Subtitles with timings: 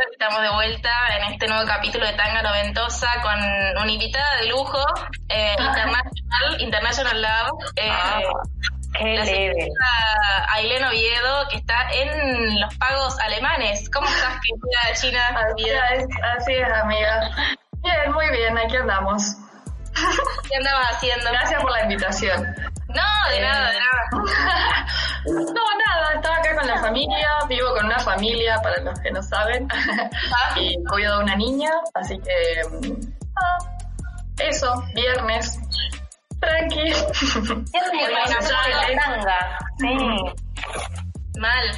[0.00, 3.34] Estamos de vuelta en este nuevo capítulo de Tanga Noventosa con
[3.82, 4.78] una invitada de lujo,
[5.28, 7.72] eh, International, International Love.
[7.76, 8.20] Eh, Ah,
[8.96, 9.68] qué la leve.
[10.54, 13.90] Ailén Oviedo, que está en los pagos alemanes.
[13.90, 15.20] ¿Cómo estás, querida China?
[15.36, 16.04] Así es,
[16.36, 17.30] así es, amiga.
[17.82, 19.34] Bien, muy bien, aquí andamos.
[20.48, 21.30] ¿Qué andabas haciendo?
[21.30, 22.54] Gracias por la invitación.
[22.88, 24.86] No, de nada, de nada.
[25.26, 29.22] No, nada, estaba acá con la familia, vivo con una familia, para los que no
[29.22, 29.68] saben,
[30.56, 32.88] y cuido de una niña, así que...
[32.88, 33.58] mm, ah,
[34.38, 35.58] eso, viernes,
[36.40, 36.92] tranqui.
[37.14, 38.38] Siempre Bueno,
[38.96, 39.58] tanga.
[39.78, 39.96] Sí.
[41.38, 41.70] Mal.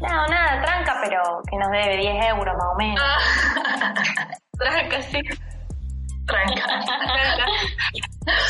[0.00, 3.02] No, nada, tranca, pero que nos debe 10 euros más o menos.
[3.02, 5.20] Ah, Tranca, sí.
[6.28, 6.64] Tranca.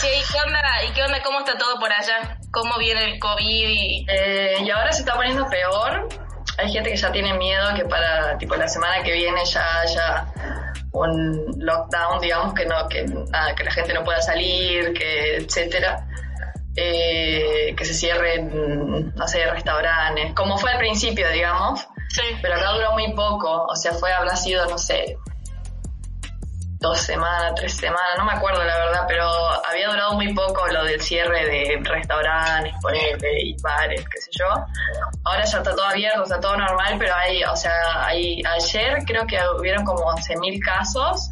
[0.00, 0.60] Sí, ¿y qué onda?
[0.88, 1.22] ¿Y qué onda?
[1.22, 2.36] ¿Cómo está todo por allá?
[2.50, 3.68] ¿Cómo viene el COVID?
[3.68, 4.06] Y...
[4.08, 6.08] Eh, y ahora se está poniendo peor.
[6.58, 10.26] Hay gente que ya tiene miedo que para tipo la semana que viene ya haya
[10.92, 16.04] un lockdown, digamos que no, que nada, que la gente no pueda salir, que etcétera.
[16.80, 22.22] Eh, que se cierren, no sé, restaurantes, como fue al principio, digamos, Sí.
[22.40, 25.16] pero acá duró muy poco, o sea, fue, habrá sido, no sé,
[26.80, 29.28] dos semanas, tres semanas, no me acuerdo la verdad, pero
[29.68, 34.46] había durado muy poco lo del cierre de restaurantes, ponele, y bares, qué sé yo.
[35.24, 39.26] Ahora ya está todo abierto, está todo normal, pero hay, o sea, hay, ayer creo
[39.26, 41.30] que hubieron como 11.000 casos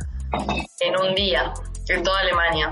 [0.80, 1.52] en un día,
[1.88, 2.68] en toda Alemania.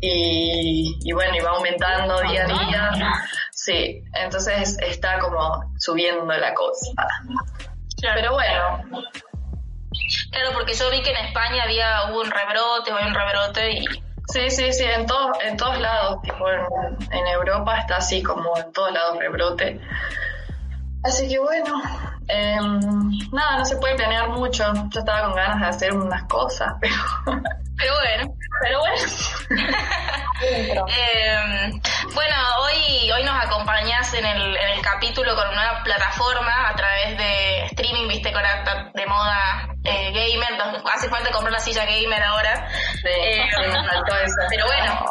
[0.00, 3.12] Y, y bueno, y va aumentando día a día.
[3.52, 6.90] Sí, entonces está como subiendo la cosa.
[8.00, 8.82] Pero bueno,
[10.30, 13.72] Claro, porque yo vi que en España había hubo un rebrote, o hay un rebrote
[13.72, 13.84] y
[14.28, 16.60] Sí, sí, sí, en todos, en todos lados, tipo en,
[17.10, 19.80] en Europa está así como en todos lados rebrote.
[21.02, 21.82] Así que bueno,
[22.28, 22.80] em,
[23.32, 24.64] nada, no se puede planear mucho.
[24.90, 26.94] Yo estaba con ganas de hacer unas cosas, pero,
[27.76, 28.34] pero bueno.
[28.60, 29.02] Pero bueno.
[30.42, 31.70] Eh,
[32.14, 37.16] bueno, hoy, hoy nos acompañás en el, en el capítulo con una plataforma a través
[37.18, 40.82] de streaming, viste, con la- de moda eh, gamer.
[40.94, 42.68] Hace falta comprar la silla gamer ahora.
[43.02, 43.48] Sí, Eh.
[44.50, 45.06] Pero bueno,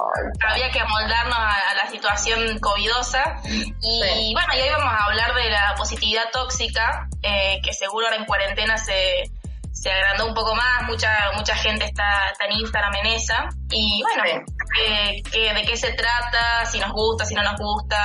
[0.47, 3.35] había que amoldarnos a, a la situación covidosa.
[3.46, 4.34] Y Sí.
[4.34, 8.25] bueno, y hoy vamos a hablar de la positividad tóxica, eh, que seguro ahora en
[8.25, 9.24] cuarentena se,
[9.72, 13.48] se agrandó un poco más, mucha mucha gente está, está en Instagram en esa.
[13.70, 14.44] Y bueno,
[14.86, 17.98] eh, que- de qué se trata, si nos gusta, si no nos gusta,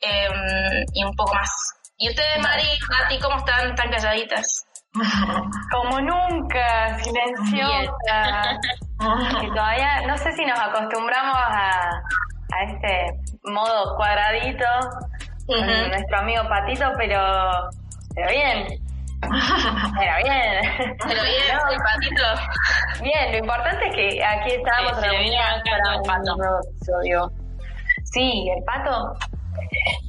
[0.00, 0.28] eh,
[0.94, 1.50] y un poco más.
[1.96, 3.70] ¿Y ustedes, Mari, Mati, cómo están?
[3.70, 4.64] ¿Están calladitas?
[5.72, 8.58] Como nunca, silenciosa.
[9.40, 13.12] Que todavía, no sé si nos acostumbramos a, a este
[13.44, 14.64] modo cuadradito
[15.46, 17.20] con nuestro amigo Patito, pero,
[18.16, 18.66] pero bien.
[19.20, 20.96] Pero bien.
[21.06, 23.02] Pero bien, No, el patito.
[23.02, 26.36] Bien, lo importante es que aquí estábamos Sí, reunidas para el un pato.
[26.36, 27.32] nuevo episodio.
[28.04, 29.14] Sí, el pato.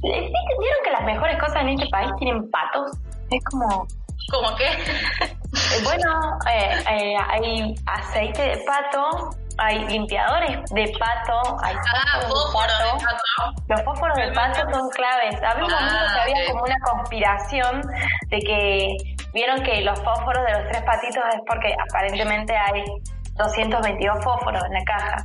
[0.00, 2.92] ¿Sí ¿Vieron que las mejores cosas en este país tienen patos?
[3.30, 3.86] Es como,
[4.30, 4.66] ¿Cómo qué?
[4.66, 9.30] eh, bueno, eh, eh, hay aceite de pato,
[9.60, 13.04] hay limpiadores de pato, hay Ah, fósforos fósforo de pato.
[13.04, 13.62] pato.
[13.68, 15.34] Los fósforos de pato son claves.
[15.42, 16.50] Había un Ah, momento que había ok.
[16.50, 17.82] como una conspiración
[18.28, 18.96] de que
[19.34, 22.82] vieron que los fósforos de los tres patitos es porque aparentemente hay
[23.36, 25.16] 222 fósforos en la caja.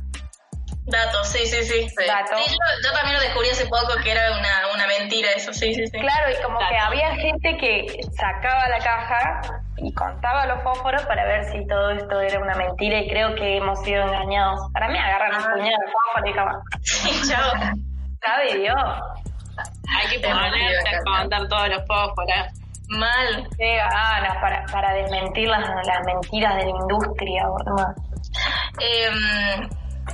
[0.88, 1.88] Datos, sí, sí, sí.
[1.88, 2.06] Sí.
[2.06, 2.38] Datos.
[2.44, 5.74] Sí, yo, yo también lo descubrí hace poco que era una, una mentira eso, sí,
[5.74, 5.98] sí, sí.
[5.98, 9.40] Claro, y como que había gente que sacaba la caja
[9.78, 13.58] y contaba los fósforos para ver si todo esto era una mentira y creo que
[13.58, 14.58] hemos sido engañados.
[14.72, 15.52] Para mí agarran un Ah.
[15.52, 17.50] puñado de fósforo y como, Sí, chao.
[18.24, 18.76] sabe Dios.
[19.98, 22.46] Hay que ponerse a contar todos los fósforos.
[22.88, 23.48] Mal.
[23.58, 27.44] Qué ganas para, para desmentir las, las mentiras de la industria.
[28.80, 29.10] Eh,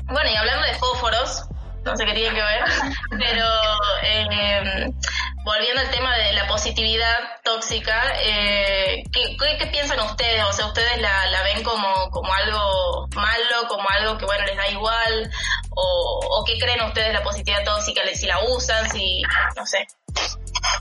[0.06, 1.48] bueno, y hablando de fósforos,
[1.84, 2.64] no sé qué tiene que ver,
[3.10, 3.46] pero
[4.02, 4.92] eh,
[5.44, 10.44] volviendo al tema de la positividad tóxica, eh, ¿qué, qué, qué piensan ustedes?
[10.44, 14.56] O sea, ¿ustedes la, la ven como, como algo malo, como algo que, bueno, les
[14.56, 15.30] da igual?
[15.70, 18.02] ¿O, o qué creen ustedes la positividad tóxica?
[18.14, 19.22] Si la usan, si,
[19.56, 19.86] no sé.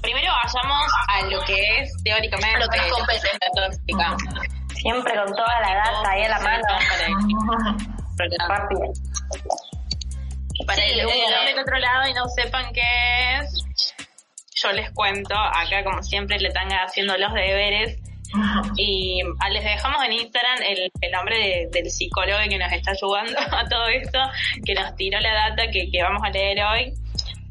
[0.01, 3.29] Primero vayamos a lo que es teóricamente lo que nos compete.
[3.55, 4.17] la tóxica.
[4.75, 6.63] Siempre con toda la data ahí a la mano.
[8.47, 8.93] Rápido.
[10.65, 12.81] Para Sí, que están del otro lado y no sepan qué
[13.39, 13.93] es,
[14.55, 17.97] yo les cuento, acá como siempre le están haciendo los deberes
[18.77, 22.91] y ah, les dejamos en Instagram el, el nombre de- del psicólogo que nos está
[22.91, 24.19] ayudando a todo esto,
[24.65, 26.93] que nos tiró la data que, que vamos a leer hoy.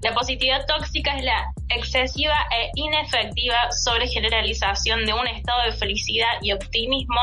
[0.03, 6.53] La positividad tóxica es la excesiva e inefectiva sobregeneralización de un estado de felicidad y
[6.53, 7.21] optimismo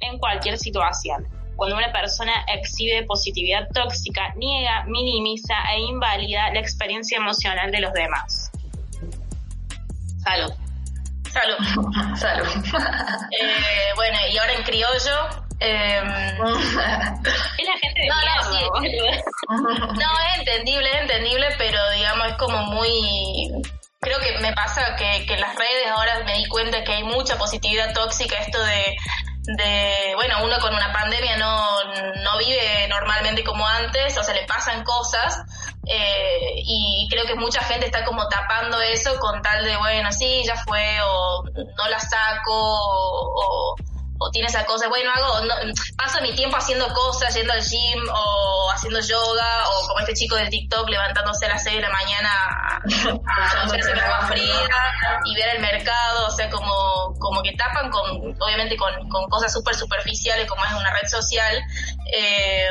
[0.00, 1.24] en cualquier situación.
[1.56, 7.92] Cuando una persona exhibe positividad tóxica, niega, minimiza e invalida la experiencia emocional de los
[7.94, 8.50] demás.
[10.22, 10.52] Salud.
[11.32, 12.16] Salud.
[12.16, 12.46] Salud.
[13.30, 15.44] Eh, bueno, y ahora en criollo.
[15.60, 16.02] eh,
[17.58, 18.58] Es la gente de No, no, sí.
[19.98, 23.50] No, es entendible, es entendible, pero digamos es como muy...
[24.00, 27.02] Creo que me pasa que, que en las redes ahora me di cuenta que hay
[27.02, 28.96] mucha positividad tóxica, esto de,
[29.46, 31.84] de bueno, uno con una pandemia no,
[32.22, 35.42] no vive normalmente como antes, o sea, le pasan cosas,
[35.86, 40.42] eh, y creo que mucha gente está como tapando eso con tal de, bueno, sí,
[40.44, 43.76] ya fue, o no la saco, o, o
[44.32, 45.54] tiene esa cosa, bueno, hago, no,
[45.96, 50.36] paso mi tiempo haciendo cosas, yendo al gym o haciendo yoga o como este chico
[50.36, 54.68] del TikTok levantándose a las 6 de la mañana a, hacerse agua fría
[55.24, 59.52] y ver el mercado, o sea, como, como que tapan con, obviamente con, con cosas
[59.52, 61.62] súper superficiales como es una red social,
[62.12, 62.68] eh,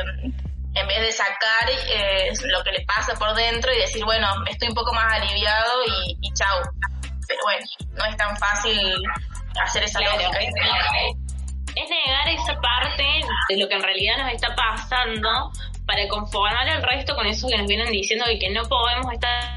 [0.74, 4.68] en vez de sacar eh, lo que le pasa por dentro y decir, bueno, estoy
[4.68, 6.60] un poco más aliviado y, y chau.
[7.26, 8.94] Pero bueno, no es tan fácil
[9.64, 10.16] hacer esa Claro.
[10.16, 10.38] lógica.
[10.38, 11.25] es
[11.84, 13.04] negar esa parte
[13.48, 15.52] de lo que en realidad nos está pasando
[15.86, 19.56] para conformar al resto con eso que nos vienen diciendo de que no podemos estar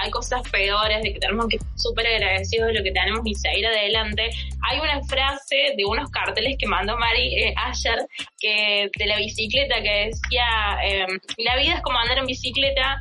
[0.00, 3.34] hay cosas peores, de que tenemos que estar súper agradecidos de lo que tenemos y
[3.34, 4.30] seguir adelante.
[4.62, 8.06] Hay una frase de unos carteles que mandó Mari eh, ayer
[8.38, 11.06] que de la bicicleta que decía, eh,
[11.38, 13.00] la vida es como andar en bicicleta,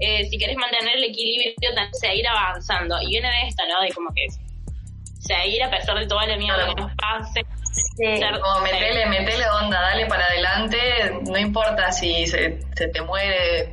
[0.00, 1.52] eh, si querés mantener el equilibrio,
[1.92, 3.00] seguir avanzando.
[3.02, 3.80] Y viene de esto, ¿no?
[3.82, 4.26] De como que
[5.20, 7.44] seguir a pesar de toda la mierda que nos pase.
[7.76, 8.20] Sí.
[8.42, 10.78] Como metele, metele onda, dale para adelante,
[11.28, 13.72] no importa si se, se te muere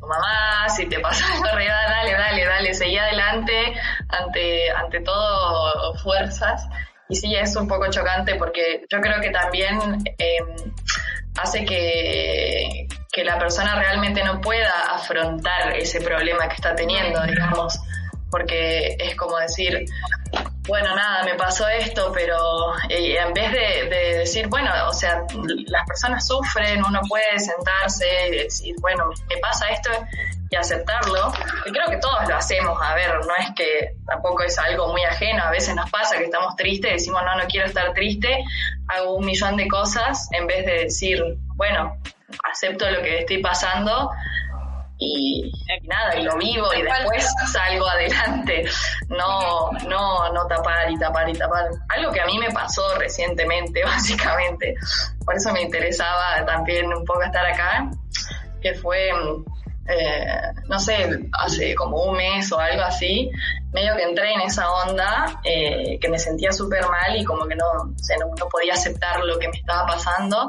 [0.00, 3.74] tu mamá, si te pasa algo arriba, dale, dale, dale, seguí adelante
[4.08, 6.66] ante, ante todo fuerzas.
[7.08, 9.78] Y sí, es un poco chocante porque yo creo que también
[10.18, 10.38] eh,
[11.36, 17.78] hace que, que la persona realmente no pueda afrontar ese problema que está teniendo, digamos,
[18.30, 19.84] porque es como decir,
[20.66, 25.26] bueno, nada, me pasó esto, pero eh, en vez de, de decir, bueno, o sea,
[25.66, 29.90] las personas sufren, uno puede sentarse y decir, bueno, me pasa esto
[30.50, 31.32] y aceptarlo,
[31.66, 35.02] y creo que todos lo hacemos, a ver, no es que tampoco es algo muy
[35.04, 38.44] ajeno, a veces nos pasa que estamos tristes, decimos, no, no quiero estar triste,
[38.88, 41.22] hago un millón de cosas en vez de decir,
[41.56, 41.98] bueno,
[42.50, 44.10] acepto lo que estoy pasando
[44.98, 45.52] y,
[45.84, 48.64] nada, y lo vivo y después salgo adelante,
[49.08, 51.68] no, no, no tapar y tapar y tapar.
[51.88, 54.74] Algo que a mí me pasó recientemente, básicamente,
[55.24, 57.90] por eso me interesaba también un poco estar acá,
[58.62, 59.08] que fue,
[59.88, 63.30] eh, no sé, hace como un mes o algo así,
[63.72, 67.56] medio que entré en esa onda, eh, que me sentía súper mal y como que
[67.56, 70.48] no, o sea, no, no podía aceptar lo que me estaba pasando.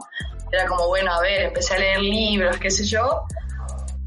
[0.52, 3.26] Era como, bueno, a ver, empecé a leer libros, qué sé yo,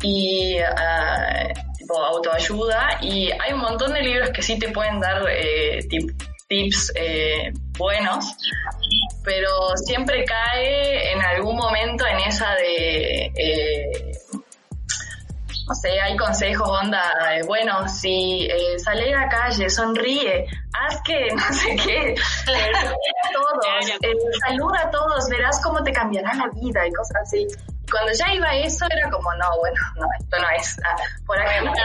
[0.02, 2.98] y ah, tipo autoayuda.
[3.02, 6.14] Y hay un montón de libros que sí te pueden dar eh, tip-
[6.48, 8.24] tips eh, buenos
[9.22, 14.12] pero siempre cae en algún momento en esa de eh,
[15.68, 17.02] no sé, hay consejos, onda,
[17.34, 22.72] eh, bueno, si eh, sale a la calle, sonríe, haz que, no sé qué, eh,
[22.72, 24.14] a todos, eh,
[24.46, 27.46] saluda a todos, verás cómo te cambiará la vida y cosas así.
[27.90, 31.60] Cuando ya iba eso, era como, no, bueno, no, esto no es, ah, por acá
[31.62, 31.72] no.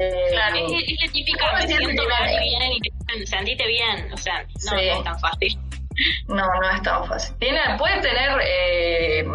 [0.00, 4.12] Eh, Claro, Es, es la típica, ¿Cómo me siento mal y vienen y te bien.
[4.12, 4.68] O sea, no, Sí.
[4.70, 5.58] no es tan fácil.
[6.28, 7.36] No, no es tan fácil.
[7.40, 9.26] Tiene, puede tener eh,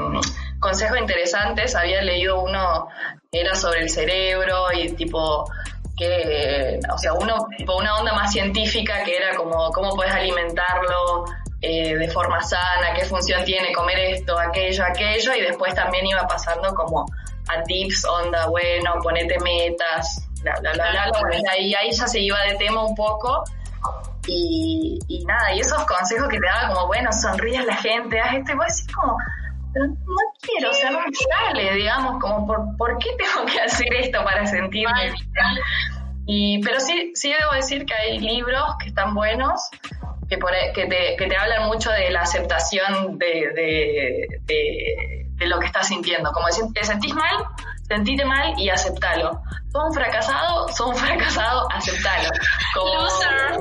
[0.61, 1.75] consejos interesantes.
[1.75, 2.87] Había leído uno
[3.29, 5.43] que era sobre el cerebro y tipo
[5.97, 11.25] que, o sea, uno, tipo una onda más científica que era como cómo puedes alimentarlo
[11.65, 16.27] eh, de forma sana, qué función tiene comer esto, aquello, aquello, y después también iba
[16.27, 17.05] pasando como
[17.47, 21.57] a tips, onda, bueno, ponete metas, bla, bla, bla, bla, bla.
[21.57, 23.45] Y ahí, ya se iba de tema un poco
[24.27, 28.19] y, y nada, y esos consejos que te daba como, bueno, sonríe a la gente,
[28.19, 29.17] haz esto, y vos decís como,
[29.73, 29.95] pero no
[30.41, 34.21] quiero, o sea, no me sale, digamos, como, ¿por, ¿por qué tengo que hacer esto
[34.25, 35.15] para sentirme bien?
[36.25, 39.69] Y, pero sí, sí debo decir que hay libros que están buenos,
[40.39, 45.59] que, que, te, que te hablan mucho de la aceptación de, de, de, de lo
[45.59, 46.31] que estás sintiendo.
[46.31, 47.45] Como decir, te sentís mal,
[47.87, 49.41] sentite mal y aceptalo.
[49.71, 52.29] Sos un fracasado, sos un fracasado, aceptalo.
[52.73, 53.59] Como, Loser.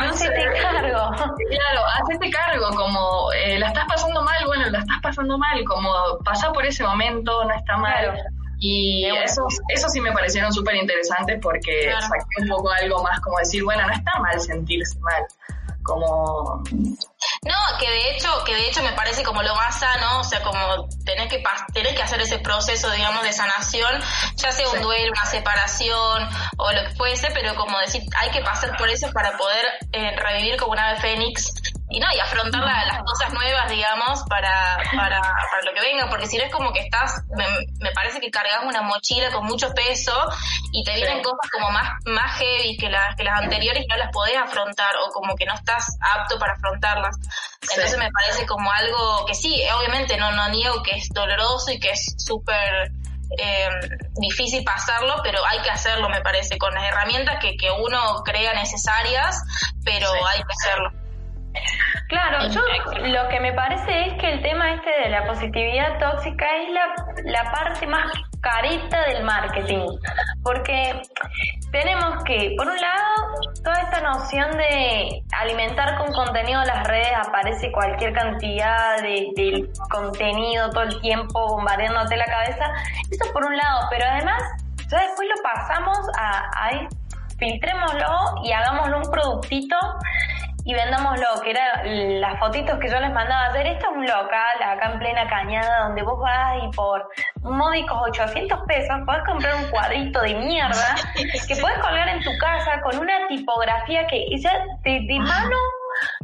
[0.00, 1.10] Hacete cargo.
[1.50, 5.90] Claro, hacete cargo, como eh, la estás pasando mal, bueno, la estás pasando mal, como
[6.24, 8.12] pasa por ese momento, no está mal.
[8.12, 8.22] Claro.
[8.60, 13.38] Y eso, eso sí me parecieron súper interesantes porque saqué un poco algo más como
[13.38, 15.24] decir, bueno, no está mal sentirse mal
[15.88, 16.62] como
[17.42, 20.42] no que de hecho que de hecho me parece como lo más sano o sea
[20.42, 21.42] como tener que
[21.72, 24.00] tener que hacer ese proceso digamos de sanación
[24.36, 26.28] ya sea un duelo una separación
[26.58, 30.14] o lo que fuese pero como decir hay que pasar por eso para poder eh,
[30.16, 31.52] revivir como una ave fénix
[31.90, 36.26] y no, y afrontar las cosas nuevas, digamos, para, para, para lo que venga, porque
[36.26, 40.12] si no es como que estás, me, parece que cargas una mochila con mucho peso
[40.72, 43.96] y te vienen cosas como más, más heavy que las, que las anteriores y no
[43.96, 47.16] las podés afrontar o como que no estás apto para afrontarlas.
[47.62, 51.80] Entonces me parece como algo que sí, obviamente no, no niego que es doloroso y
[51.80, 52.92] que es súper
[53.38, 53.68] eh,
[54.20, 58.52] difícil pasarlo, pero hay que hacerlo, me parece, con las herramientas que, que uno crea
[58.52, 59.42] necesarias,
[59.84, 60.97] pero hay que hacerlo.
[62.08, 62.60] Claro, yo
[63.08, 66.94] lo que me parece es que el tema este de la positividad tóxica es la,
[67.24, 68.10] la parte más
[68.40, 69.86] careta del marketing,
[70.42, 71.02] porque
[71.70, 73.04] tenemos que, por un lado,
[73.62, 80.70] toda esta noción de alimentar con contenido las redes, aparece cualquier cantidad de, de contenido
[80.70, 82.72] todo el tiempo bombardeándote la cabeza,
[83.10, 84.42] eso por un lado, pero además,
[84.88, 86.88] ya después lo pasamos a, a
[87.38, 89.76] filtrémoslo y hagámoslo un productito
[90.68, 93.46] y vendámoslo, que era las fotitos que yo les mandaba.
[93.46, 93.66] Hacer.
[93.66, 97.08] Esto es un local acá en plena cañada donde vos vas y por
[97.40, 102.82] módicos 800 pesos podés comprar un cuadrito de mierda que podés colgar en tu casa
[102.82, 104.52] con una tipografía que ya
[104.84, 105.56] de, de mano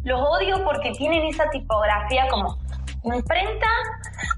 [0.03, 2.59] los odio porque tienen esa tipografía como
[3.05, 3.69] imprenta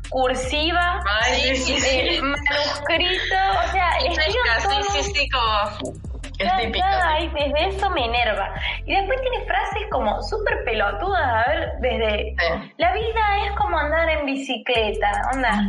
[0.09, 1.01] cursiva,
[1.33, 8.55] eh, manuscrito, o sea, sí, sí, sí, como es desde eso me enerva.
[8.85, 12.35] Y después tiene frases como súper pelotudas, a ver, desde
[12.76, 15.64] la vida es como andar en bicicleta, onda.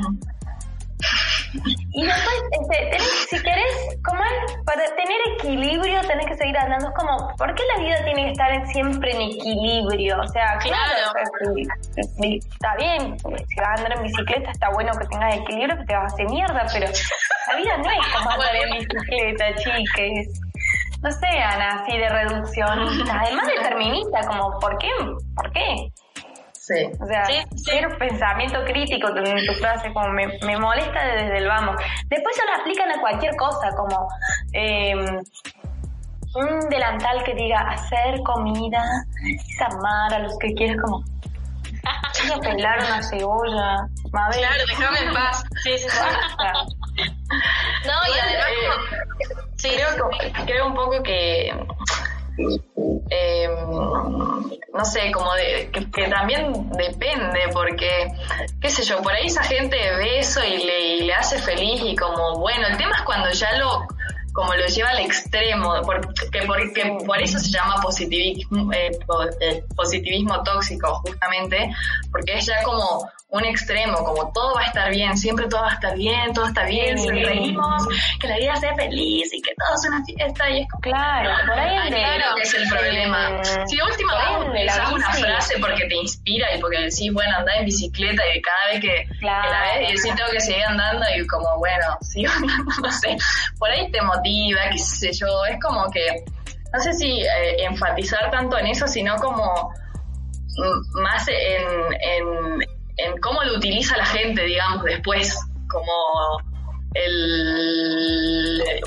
[1.94, 6.90] Y después, este, si querés, como es, para tener equilibrio tenés que seguir andando.
[6.90, 10.20] Es como, ¿por qué la vida tiene que estar siempre en equilibrio?
[10.20, 11.12] O sea, claro,
[11.96, 15.96] está bien, si vas a andar en bicicleta está bueno que tengas equilibrio, que te
[15.96, 16.88] vas a hacer mierda, pero
[17.48, 20.42] la vida no es como andar en bicicleta, chiques
[21.02, 22.80] no sean así de reducción,
[23.12, 24.90] además determinista, como ¿por qué?
[25.36, 25.92] ¿Por qué?
[26.54, 26.86] Sí.
[27.00, 27.26] O sea,
[27.56, 31.78] ser pensamiento crítico en tu frase, como me, me, molesta desde el vamos.
[32.10, 34.06] Después se lo aplican a cualquier cosa, como
[34.52, 35.22] em,
[36.36, 38.84] un delantal que diga hacer comida,
[39.26, 41.04] es amar a los que quieres, como
[42.42, 43.88] pelar una cebolla.
[44.12, 45.44] Claro, déjame en paz.
[45.64, 46.77] Sí, sí, sí.
[46.98, 48.48] No, y además...
[48.50, 49.08] Eh,
[49.58, 50.10] Sí, creo,
[50.46, 51.52] creo un poco que
[53.10, 53.50] eh,
[54.74, 58.08] no sé, como de, que, también depende, porque,
[58.62, 61.82] qué sé yo, por ahí esa gente ve eso y le, y le hace feliz
[61.84, 63.88] y como, bueno, el tema es cuando ya lo
[64.34, 68.92] como lo lleva al extremo, porque, porque por eso se llama positivismo, eh,
[69.42, 71.74] eh, positivismo tóxico, justamente,
[72.12, 75.72] porque es ya como un extremo, como todo va a estar bien, siempre todo va
[75.72, 77.86] a estar bien, todo está bien, si reímos,
[78.22, 81.30] que la vida sea feliz y que todo sea una fiesta y es como, claro,
[81.46, 83.44] por ahí claro que es el problema.
[83.44, 88.24] Si últimamente utilizas una frase porque te inspira y porque decís, bueno, anda en bicicleta
[88.34, 91.98] y cada vez que, la ves y decís tengo que seguir andando y como, bueno,
[92.02, 93.18] sigo andando, no sé,
[93.60, 96.24] por ahí te motiva, qué sé yo, es como que,
[96.74, 99.70] no sé si eh, enfatizar tanto en eso, sino como
[100.58, 102.67] mm, más en en
[103.22, 105.38] cómo lo utiliza la gente, digamos, después,
[105.70, 106.42] como
[106.94, 108.38] el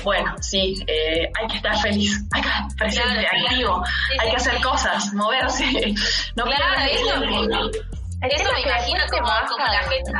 [0.03, 3.83] bueno, sí, eh, hay que estar feliz, hay que estar presente, activo,
[4.19, 5.65] hay que hacer cosas, moverse.
[6.35, 10.11] No claro, eso, eso me imagino como, como la gente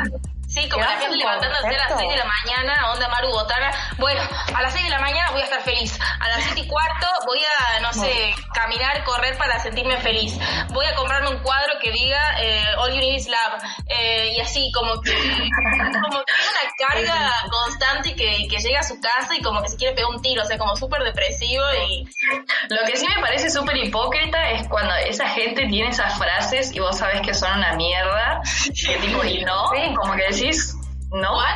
[0.54, 3.72] Sí, como la gente levantándose a las 6 de la mañana, onda Maru Botana.
[3.98, 4.22] Bueno,
[4.54, 5.98] a las 6 de la mañana voy a estar feliz.
[6.20, 10.38] A las 7 y cuarto voy a, no sé, caminar, correr para sentirme feliz.
[10.74, 13.64] Voy a comprarme un cuadro que diga eh, All You Need Is Love.
[13.88, 18.84] Eh, y así, como que, como que tiene una carga constante que, que llega a
[18.84, 20.44] su casa y como que se quiere pegar un tiro.
[20.44, 22.04] O sea, como súper depresivo y...
[22.70, 26.80] Lo que sí me parece súper hipócrita es cuando esa gente tiene esas frases y
[26.80, 28.42] vos sabes que son una mierda.
[28.66, 30.24] Que tipo, y no, como que
[31.12, 31.38] ¿no?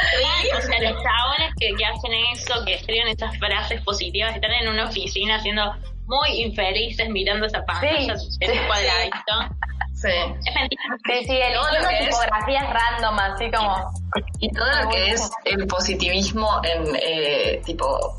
[0.00, 0.58] Claro.
[0.58, 4.68] o sea, los chabones que, que hacen eso, que escriben estas frases positivas, están en
[4.68, 5.74] una oficina haciendo
[6.06, 9.56] muy infelices mirando esa pantalla, sí, ese cuadradito.
[9.94, 10.08] Sí.
[10.08, 10.82] Es mentira.
[11.04, 13.92] Sí, sí, el, tipografías random, así como.
[14.38, 18.18] Y todo lo que es el positivismo en eh, tipo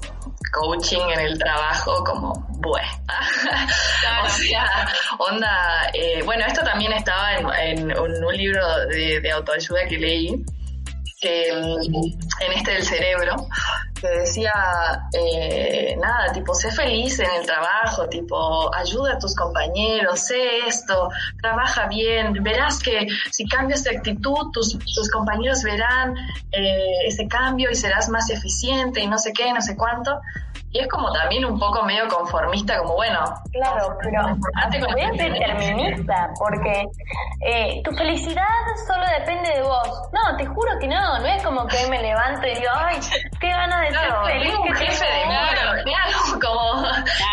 [0.51, 2.87] coaching en el trabajo como bueno.
[4.23, 10.45] o sea, onda, eh, bueno, esto también estaba en, un libro de, autoayuda que leí,
[11.19, 13.35] que mm, en este del cerebro,
[14.01, 14.51] que decía,
[15.13, 21.09] eh, nada, tipo, sé feliz en el trabajo, tipo, ayuda a tus compañeros, sé esto,
[21.39, 26.15] trabaja bien, verás que si cambias de actitud, tus, tus compañeros verán
[26.51, 30.19] eh, ese cambio y serás más eficiente y no sé qué, no sé cuánto.
[30.73, 33.19] Y es como también un poco medio conformista, como bueno.
[33.51, 34.21] Claro, pero
[34.97, 36.85] es determinista, porque
[37.41, 38.45] eh, tu felicidad
[38.87, 40.09] solo depende de vos.
[40.13, 42.97] No, te juro que no, no es como que me levanto y digo, ay,
[43.41, 44.55] qué ganas de ser feliz.
[44.59, 46.81] Un jefe de claro, claro, como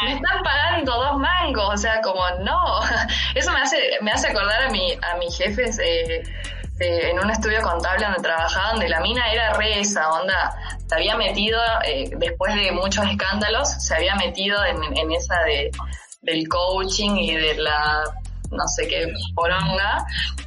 [0.05, 2.81] me están pagando dos mangos, o sea, como no.
[3.37, 5.79] Eso me hace, me hace acordar a mi, a mis jefes.
[5.79, 6.25] Eh,
[6.81, 10.55] en un estudio contable donde trabajaba, donde la mina era re esa onda,
[10.87, 15.71] se había metido, eh, después de muchos escándalos, se había metido en, en esa de,
[16.23, 18.03] del coaching y de la
[18.51, 20.05] no sé qué poronga,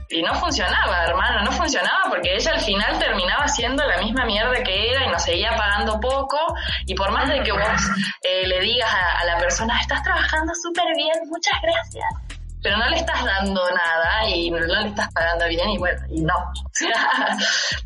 [0.10, 4.64] y no funcionaba, hermano, no funcionaba porque ella al final terminaba siendo la misma mierda
[4.64, 6.38] que era y nos seguía pagando poco,
[6.86, 7.62] y por más de que vos
[8.24, 12.06] eh, le digas a, a la persona, estás trabajando súper bien, muchas gracias,
[12.62, 16.22] pero no le estás dando nada y no le estás pagando bien y bueno, y
[16.22, 16.34] no.
[16.72, 17.38] O sea,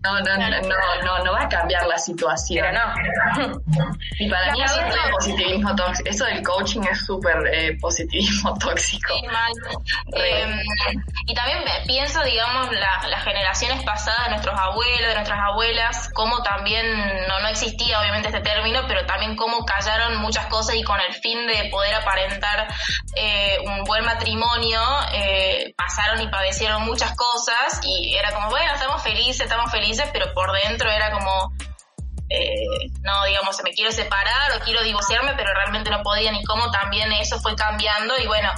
[0.04, 0.62] no, no, no,
[1.04, 2.66] no, no, va a cambiar la situación.
[2.70, 3.62] Pero no.
[4.20, 6.10] Y para mí eso es positivismo tóxico.
[6.10, 9.14] Eso del coaching es súper eh, positivismo tóxico.
[9.14, 9.52] Sí, mal.
[10.16, 10.62] Eh,
[11.26, 16.42] y también pienso, digamos, la, las generaciones pasadas, de nuestros abuelos, de nuestras abuelas, cómo
[16.44, 16.86] también,
[17.28, 21.14] no, no existía obviamente este término, pero también cómo callaron muchas cosas y con el
[21.16, 22.68] fin de poder aparentar
[23.16, 24.65] eh, un buen matrimonio
[25.14, 30.34] eh, pasaron y padecieron muchas cosas y era como, bueno, estamos felices, estamos felices, pero
[30.34, 31.54] por dentro era como,
[32.30, 36.72] eh, no, digamos, me quiero separar o quiero divorciarme, pero realmente no podía ni cómo
[36.72, 38.52] también eso fue cambiando y bueno,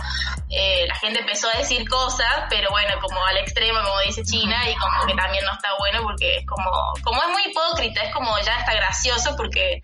[0.50, 4.58] eh, la gente empezó a decir cosas, pero bueno, como al extremo, como dice China,
[4.70, 6.72] y como que también no está bueno porque es como,
[7.04, 9.82] como es muy hipócrita, es como ya está gracioso porque,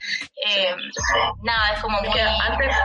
[1.41, 2.19] nada, es como muy...
[2.19, 2.75] Antes,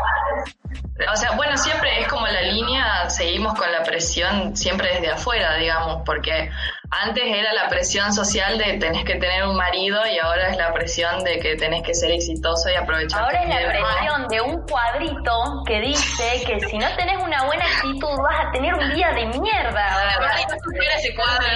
[1.12, 5.54] o sea, bueno, siempre es como la línea, seguimos con la presión siempre desde afuera,
[5.54, 6.50] digamos, porque
[6.90, 10.72] antes era la presión social de tenés que tener un marido y ahora es la
[10.72, 13.22] presión de que tenés que ser exitoso y aprovechar.
[13.22, 17.64] Ahora es la presión de un cuadrito que dice que si no tenés una buena
[17.64, 19.86] actitud vas a tener un día de mierda.
[20.96, 21.46] ese cuadro,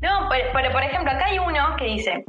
[0.00, 2.24] no, no, pero por ejemplo, acá hay uno que dice,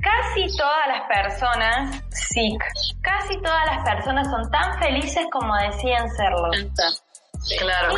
[0.00, 2.56] casi todas las personas, sí,
[3.02, 6.50] casi todas las personas son tan felices como decían serlo.
[7.58, 7.94] Claro.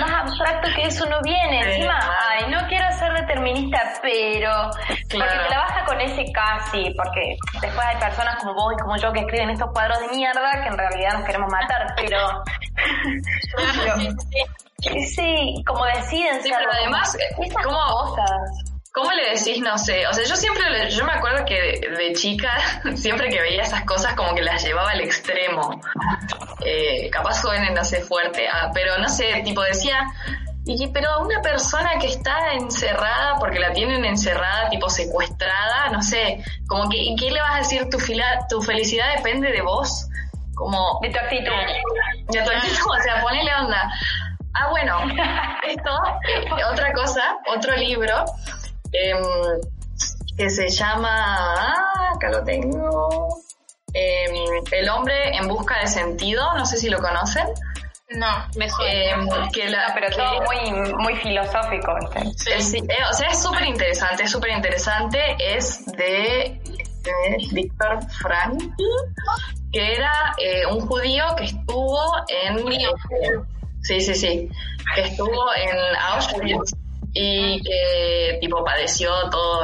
[0.00, 1.60] Más abstracto que eso no viene.
[1.60, 7.36] Encima, ay, no quiero ser determinista, pero porque te la baja con ese casi, porque
[7.60, 10.68] después hay personas como vos y como yo que escriben estos cuadros de mierda que
[10.68, 12.42] en realidad nos queremos matar, pero,
[15.06, 17.16] sí, como deciden sí, pero además,
[17.62, 18.63] como cosas
[19.04, 20.06] ¿Cómo le decís, no sé?
[20.06, 22.50] O sea, yo siempre, yo me acuerdo que de, chica,
[22.94, 25.78] siempre que veía esas cosas, como que las llevaba al extremo.
[26.64, 28.48] Eh, capaz jóvenes, no sé, fuerte.
[28.50, 30.06] Ah, pero no sé, tipo decía,
[30.64, 36.42] y, pero una persona que está encerrada, porque la tienen encerrada, tipo secuestrada, no sé,
[36.66, 37.90] como que, ¿qué le vas a decir?
[37.90, 40.08] Tu, fila, tu felicidad depende de vos.
[40.54, 40.98] Como...
[41.02, 41.52] De tu actitud.
[42.30, 43.92] De tu actitud, o sea, ponele onda.
[44.54, 44.96] Ah, bueno,
[45.68, 45.90] esto,
[46.26, 48.24] eh, otra cosa, otro libro
[48.94, 49.22] Em,
[50.36, 53.28] que se llama, ah, acá lo tengo,
[53.92, 54.34] em,
[54.72, 57.46] El hombre en busca de sentido, no sé si lo conocen.
[58.10, 58.26] No,
[58.56, 59.10] me suena.
[59.10, 61.92] Em, que la, pero todo muy, muy filosófico.
[62.36, 62.78] Sí.
[62.78, 65.18] Eh, o sea, es súper interesante, es súper interesante.
[65.38, 66.60] Es de,
[67.52, 68.62] Víctor Frank,
[69.72, 72.58] que era eh, un judío que estuvo en...
[73.82, 74.48] sí, sí, sí.
[74.94, 76.74] Que estuvo en Auschwitz
[77.14, 79.60] y que tipo padeció todo,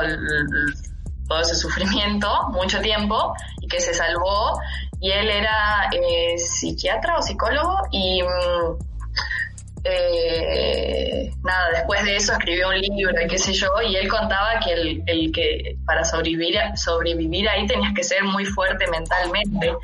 [1.29, 4.59] todo ese sufrimiento mucho tiempo y que se salvó.
[5.01, 9.50] Y él era eh, psiquiatra o psicólogo y mm,
[9.85, 14.73] eh, nada, después de eso escribió un libro qué sé yo, y él contaba que
[14.73, 19.75] el, el, que para sobrevivir, sobrevivir ahí tenías que ser muy fuerte mentalmente.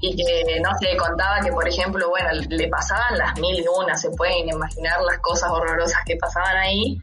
[0.00, 3.96] Y que, no sé, contaba que, por ejemplo, bueno, le pasaban las mil y una,
[3.96, 7.00] se pueden imaginar las cosas horrorosas que pasaban ahí,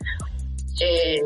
[0.79, 1.21] eh,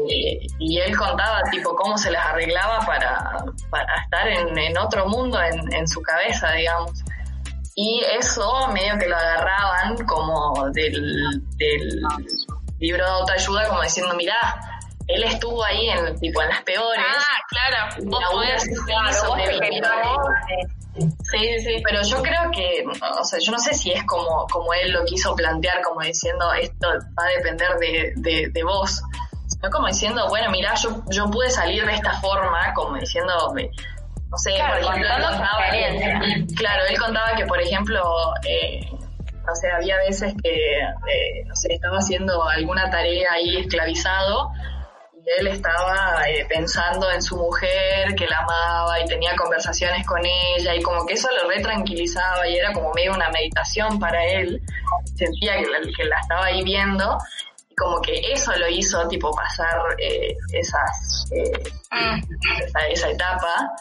[0.59, 5.39] y él contaba tipo cómo se las arreglaba para, para estar en, en otro mundo
[5.41, 7.03] en, en su cabeza, digamos
[7.79, 12.01] y eso medio que lo agarraban como del, del
[12.79, 17.05] libro de autoayuda como diciendo, mirá, él estuvo ahí en tipo en las peores.
[17.07, 18.09] Ah, claro.
[18.09, 18.63] Vos podés,
[21.31, 21.83] Sí, sí.
[21.83, 22.83] Pero yo creo que,
[23.19, 26.51] o sea, yo no sé si es como, como él lo quiso plantear, como diciendo,
[26.53, 29.03] esto va a depender de, de, de vos.
[29.45, 33.53] Sino como diciendo, bueno, mira, yo, yo pude salir de esta forma, como diciendo,
[34.29, 38.03] no sé, Claro, por ejemplo, él contaba que- claro, él contaba que, por ejemplo,
[38.47, 38.79] eh,
[39.45, 44.51] no sé, había veces que, eh, no sé, estaba haciendo alguna tarea ahí esclavizado
[45.13, 50.19] y él estaba eh, pensando en su mujer, que la amaba y tenía conversaciones con
[50.25, 54.23] ella y como que eso lo re tranquilizaba y era como medio una meditación para
[54.25, 54.61] él.
[55.15, 57.17] Sentía que la, que la estaba ahí viendo
[57.69, 61.51] y como que eso lo hizo tipo pasar eh, esas eh,
[61.89, 62.19] Mm.
[62.63, 63.71] esa, esa etapa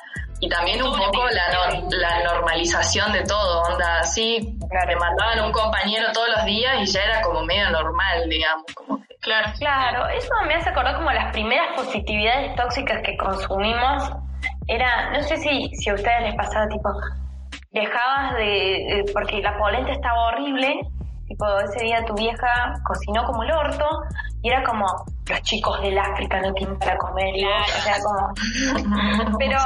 [0.40, 5.52] y también un poco la, nor- la normalización de todo, onda así, me mandaban un
[5.52, 9.50] compañero todos los días y ya era como medio normal, digamos, como que Claro.
[9.58, 14.08] Claro, eso me hace acordar como las primeras positividades tóxicas que consumimos.
[14.68, 16.88] Era, no sé si, si a ustedes les pasaba, tipo,
[17.72, 20.80] dejabas de, de- porque la polenta estaba horrible,
[21.26, 23.84] tipo, ese día tu vieja cocinó como el orto,
[24.42, 24.86] y era como,
[25.28, 29.58] los chicos del África no tienen para comer, y vos, o sea, como, pero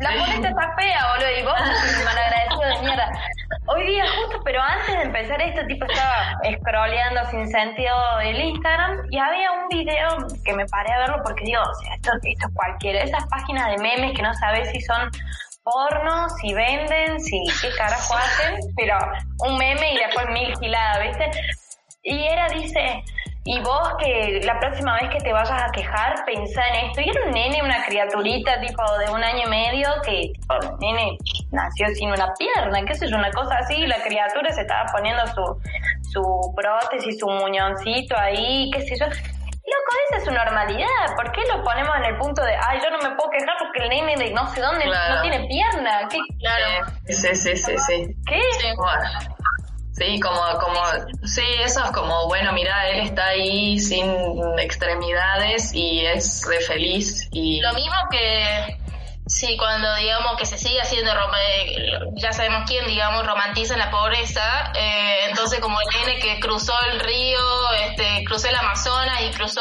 [0.00, 3.12] la polenta está fea, boludo, y vos sos malagradecido de mierda.
[3.66, 9.06] Hoy día justo, pero antes de empezar esto, tipo estaba scrolleando sin sentido el Instagram
[9.10, 12.48] y había un video que me paré a verlo porque digo, o sea, esto, esto
[12.48, 15.10] es cualquiera, esas páginas de memes que no sabes si son
[15.62, 18.96] porno, si venden, si qué carajo hacen, pero
[19.40, 21.30] un meme y después mil giladas, ¿viste?
[22.02, 23.04] Y era, dice,
[23.44, 27.00] y vos que la próxima vez que te vayas a quejar, pensá en esto.
[27.00, 30.68] Y era un nene, una criaturita tipo de un año y medio que, tipo, el
[30.78, 31.16] nene
[31.50, 34.84] nació sin una pierna, qué sé yo, una cosa así, y la criatura se estaba
[34.92, 35.60] poniendo su,
[36.12, 39.06] su prótesis, su muñoncito ahí, qué sé yo.
[39.06, 41.14] Loco, esa es su normalidad.
[41.16, 43.84] ¿Por qué lo ponemos en el punto de, ay, yo no me puedo quejar porque
[43.84, 45.14] el nene de no sé dónde Claro.
[45.16, 46.08] no tiene pierna?
[46.10, 46.18] ¿Qué?
[46.40, 46.86] Claro.
[47.06, 48.06] sí, sí, sí, sí.
[48.26, 48.40] ¿Qué?
[48.58, 48.66] Sí.
[48.76, 49.36] Bueno,
[50.00, 50.82] sí, como, como,
[51.24, 54.10] sí, eso es como, bueno, mira, él está ahí sin
[54.58, 58.76] extremidades y es re feliz y Lo mismo que
[59.26, 64.72] sí, cuando digamos que se sigue haciendo, eh, ya sabemos quién, digamos, romantiza la pobreza,
[64.74, 67.38] eh, entonces como el nene que cruzó el río,
[67.86, 69.60] este, cruzó el Amazonas y cruzó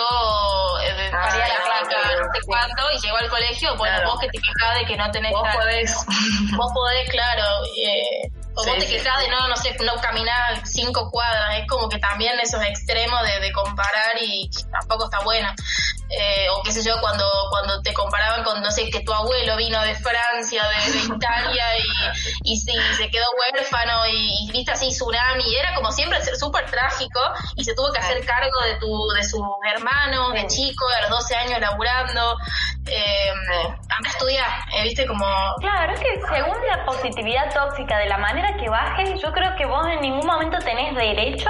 [0.81, 4.11] eh, Ah, María la claro, no sé cuánto, y llegó al colegio, bueno, Claro.
[4.11, 5.93] vos que te quejás de que no tenés vos tal- podés.
[6.57, 7.43] vos podés, claro,
[7.77, 8.93] eh, o Sí, vos te sí.
[8.93, 13.39] de no, no sé, no caminar cinco cuadras, es como que también esos extremos de,
[13.39, 15.49] de comparar y tampoco está bueno.
[16.09, 19.55] Eh, o qué sé yo, cuando, cuando te comparaban con, no sé, que tu abuelo
[19.57, 24.71] vino de Francia, de, de Italia y, y, sí, se quedó huérfano y, y viste
[24.71, 27.19] así tsunami, era como siempre ser súper trágico
[27.55, 29.41] y se tuvo que hacer cargo de tu de sus
[29.75, 32.37] hermanos, de chico, a los 12 años laburando,
[32.87, 33.29] eh,
[33.61, 35.25] anda a estudiar, eh, viste, como...
[35.59, 39.65] Claro, es que según la positividad tóxica, de la manera que bajes, yo creo que
[39.65, 41.49] vos en ningún momento tenés derecho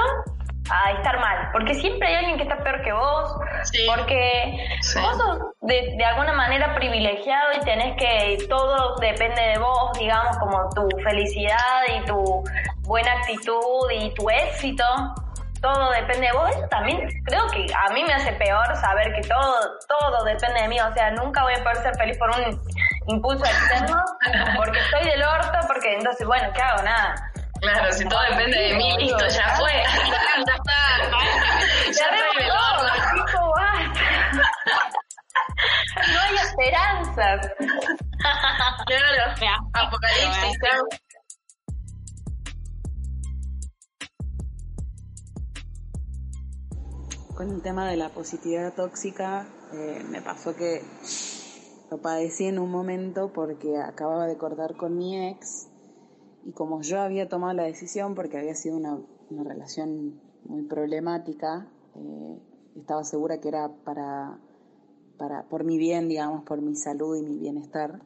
[0.69, 3.33] a estar mal, porque siempre hay alguien que está peor que vos,
[3.65, 3.85] Sí.
[3.87, 4.99] porque Sí.
[4.99, 10.37] vos sos de, de alguna manera privilegiado y tenés que, todo depende de vos, digamos,
[10.37, 12.43] como tu felicidad y tu
[12.81, 14.83] buena actitud y tu éxito.
[15.61, 19.27] Todo depende de vos, eso también creo que a mí me hace peor saber que
[19.27, 19.55] todo,
[19.89, 22.61] todo depende de mí, o sea, nunca voy a poder ser feliz por un
[23.07, 24.01] impulso externo,
[24.55, 26.81] porque estoy del orto, porque entonces, bueno, ¿qué hago?
[26.83, 27.29] Nada.
[27.61, 29.71] Claro, si todo depende de mí, listo, ya fue.
[30.47, 30.79] ya está.
[31.91, 32.05] ya
[32.53, 33.48] horno.
[36.13, 37.47] No hay esperanzas.
[38.87, 39.69] Claro.
[39.73, 40.83] Apocalipsis, claro.
[47.35, 50.81] Con el tema de la positividad tóxica, eh, me pasó que
[51.89, 55.69] lo padecí en un momento porque acababa de cortar con mi ex
[56.43, 58.97] y como yo había tomado la decisión porque había sido una,
[59.29, 62.39] una relación muy problemática, eh,
[62.79, 64.39] estaba segura que era para,
[65.17, 68.01] para, por mi bien, digamos, por mi salud y mi bienestar.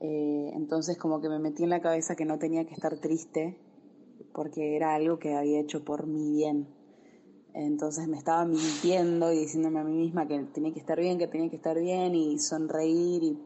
[0.00, 3.58] Eh, entonces como que me metí en la cabeza que no tenía que estar triste
[4.32, 6.68] porque era algo que había hecho por mi bien.
[7.54, 11.26] Entonces me estaba mintiendo y diciéndome a mí misma que tenía que estar bien, que
[11.26, 13.38] tenía que estar bien y sonreír y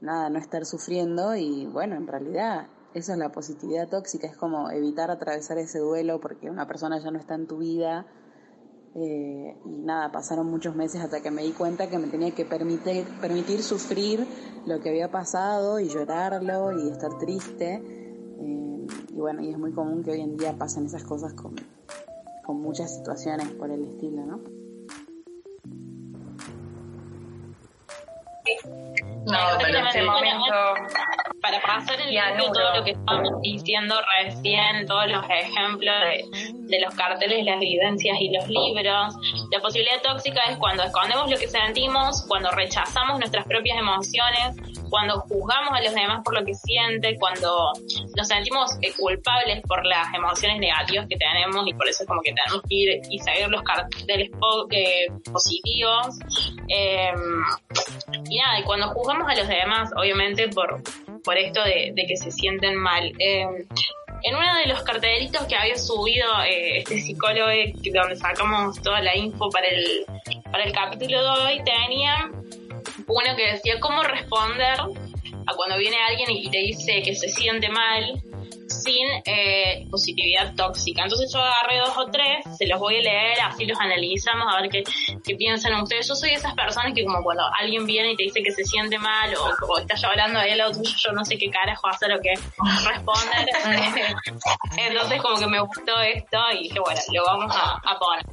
[0.00, 1.36] nada, no estar sufriendo.
[1.36, 6.20] Y bueno, en realidad eso es la positividad tóxica, es como evitar atravesar ese duelo
[6.20, 8.06] porque una persona ya no está en tu vida.
[8.96, 12.44] Eh, y nada, pasaron muchos meses hasta que me di cuenta que me tenía que
[12.44, 14.24] permitir, permitir sufrir
[14.66, 17.74] lo que había pasado y llorarlo y estar triste.
[17.74, 21.56] Eh, y bueno, y es muy común que hoy en día pasen esas cosas con,
[22.44, 24.40] con muchas situaciones por el estilo, ¿no?
[29.26, 30.04] No, en pero ese sí.
[30.04, 30.54] momento
[31.40, 36.94] para pasar en limpio todo lo que estamos diciendo recién, todos los ejemplos de, los
[36.94, 39.14] carteles, las evidencias y los libros.
[39.50, 44.56] La posibilidad tóxica es cuando escondemos lo que sentimos, cuando rechazamos nuestras propias emociones,
[44.90, 47.72] cuando juzgamos a los demás por lo que sienten, cuando
[48.16, 52.20] nos sentimos eh, culpables por las emociones negativas que tenemos y por eso es como
[52.22, 54.30] que tenemos que ir y seguir los carteles
[54.70, 56.18] eh, positivos.
[56.68, 57.42] Em,
[58.30, 60.82] y nada, y cuando juzgamos a los demás, obviamente por,
[61.22, 63.12] por esto de, que se sienten mal.
[63.18, 63.66] Em,
[64.24, 67.50] en uno de los cartelitos que había subido eh, este psicólogo,
[67.92, 70.06] donde sacamos toda la info para el,
[70.50, 72.30] para el capítulo de hoy, tenía
[73.06, 77.68] uno que decía cómo responder a cuando viene alguien y te dice que se siente
[77.68, 78.22] mal
[78.68, 81.02] sin eh, positividad tóxica.
[81.02, 84.60] Entonces yo agarré dos o tres, se los voy a leer, así los analizamos, a
[84.60, 84.84] ver qué,
[85.24, 86.08] qué piensan ustedes.
[86.08, 88.64] Yo soy de esas personas que como cuando alguien viene y te dice que se
[88.64, 91.88] siente mal o, o está llorando de él o tuyo, yo no sé qué carajo
[91.88, 92.34] hacer o qué
[92.84, 93.48] responder.
[94.76, 98.24] Entonces como que me gustó esto y dije, bueno, lo vamos a, poner.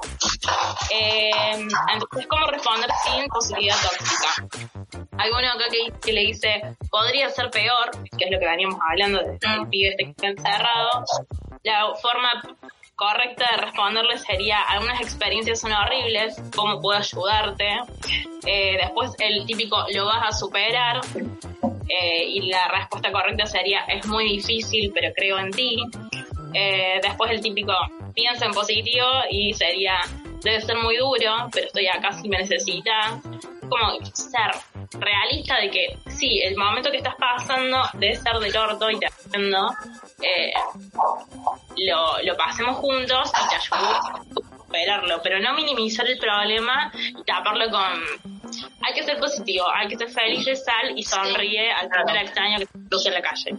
[0.89, 1.29] Eh,
[1.93, 5.07] entonces, ¿cómo responder sin positividad tóxica?
[5.17, 5.65] Alguno acá
[6.01, 9.37] que, le dice, podría ser peor, que es lo que veníamos hablando de
[9.69, 11.05] pibe este encerrado.
[11.63, 12.41] La forma
[12.95, 17.67] correcta de responderle sería, algunas experiencias son horribles, ¿cómo puedo ayudarte?
[18.45, 21.01] Eh, después el típico, lo vas a superar.
[21.89, 25.77] Eh, y la respuesta correcta sería, es muy difícil, pero creo en ti.
[26.53, 27.73] Eh, después el típico,
[28.13, 29.99] piensa en positivo y sería,
[30.43, 33.19] debe ser muy duro, pero estoy acá si me necesitas.
[33.61, 34.51] Como ser
[34.99, 39.07] realista de que sí, el momento que estás pasando debe ser del orto y te
[39.25, 39.71] entiendo,
[40.21, 40.51] eh,
[41.77, 44.23] lo, lo pasemos juntos y te ayudo a
[44.57, 48.40] superarlo, pero no minimizar el problema y taparlo con
[48.81, 52.59] hay que ser positivo, hay que ser feliz de sal y sonríe al primer extraño
[52.59, 53.57] que te cruce en la calle.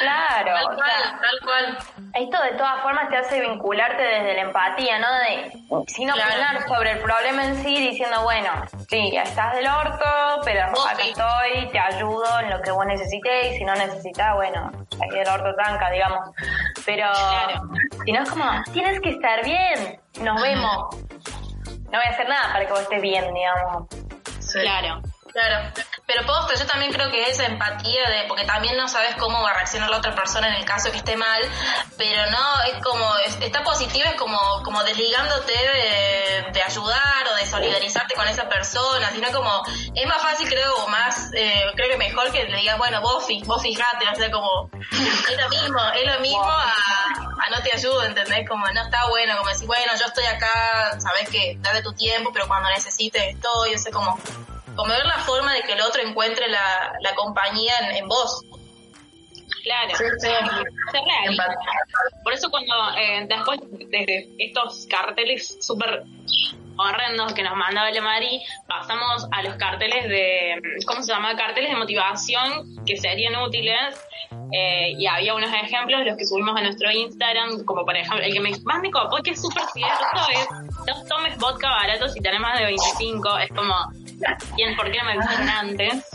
[0.00, 1.78] claro, tal cual, tal cual.
[2.14, 5.12] Esto de todas formas te hace vincularte desde la empatía, ¿no?
[5.14, 5.52] De
[5.88, 8.50] sin opinar sobre el problema en sí, diciendo, bueno,
[8.88, 10.04] sí, ya estás del orto,
[10.44, 14.70] pero acá estoy, te ayudo en lo que vos necesites y si no necesitas, bueno,
[15.02, 16.30] aquí del orto tranca, digamos.
[16.84, 17.08] Pero
[18.04, 20.96] si no es como, tienes que estar bien, nos vemos
[21.94, 23.86] no voy a hacer nada para que vos estés bien, digamos.
[24.52, 25.00] Claro.
[25.34, 25.68] Claro,
[26.06, 29.50] pero posta, yo también creo que es empatía de, porque también no sabes cómo va
[29.50, 31.42] a reaccionar la otra persona en el caso que esté mal,
[31.98, 33.04] pero no, es como,
[33.40, 35.52] está positivo, es como, como desligándote
[36.52, 40.86] de, ayudar o de solidarizarte con esa persona, sino como, es más fácil creo, o
[40.86, 44.70] más, eh, creo que mejor que le digas, bueno, vos, vos fijate, o sea, como,
[44.72, 48.48] es lo mismo, es lo mismo a, a no te ayudo, ¿entendés?
[48.48, 52.30] Como, no está bueno, como decir, bueno, yo estoy acá, sabes que dale tu tiempo,
[52.32, 54.16] pero cuando necesites estoy, o sea, como,
[54.74, 58.42] como ver la forma de que el otro encuentre la, la compañía en, vos.
[59.62, 59.94] Claro,
[62.22, 66.04] Por eso cuando eh, después de estos carteles súper
[66.76, 71.36] horrendos que nos mandaba la Mari, pasamos a los carteles de, ¿cómo se llama?
[71.36, 73.98] Carteles de motivación que serían útiles.
[74.52, 78.32] Eh, y había unos ejemplos, los que subimos a nuestro Instagram, como por ejemplo, el
[78.32, 80.48] que más me copó, que es súper cierto, es
[80.86, 83.38] no tomes vodka barato si tenés más de 25.
[83.38, 83.74] Es como,
[84.76, 86.04] ¿por qué no me dijeron antes?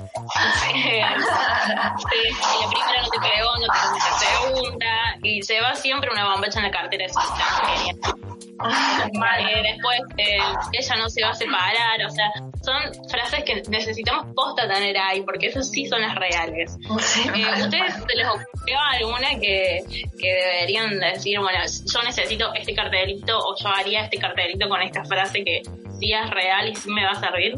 [0.75, 6.29] Eh, la primera no te pegó, no te la segunda, y se va siempre una
[6.31, 8.13] bombacha en la cartera, eso está
[9.39, 10.37] eh, después eh,
[10.73, 12.29] ella no se va a separar, o sea,
[12.61, 16.77] son frases que necesitamos posta tener ahí, porque esas sí son las reales.
[17.35, 19.79] Eh, ¿Ustedes se les ocurrió alguna que,
[20.19, 25.05] que deberían decir, bueno, yo necesito este cartelito o yo haría este cartelito con esta
[25.05, 25.61] frase que
[25.99, 27.57] sí es real y sí me va a servir?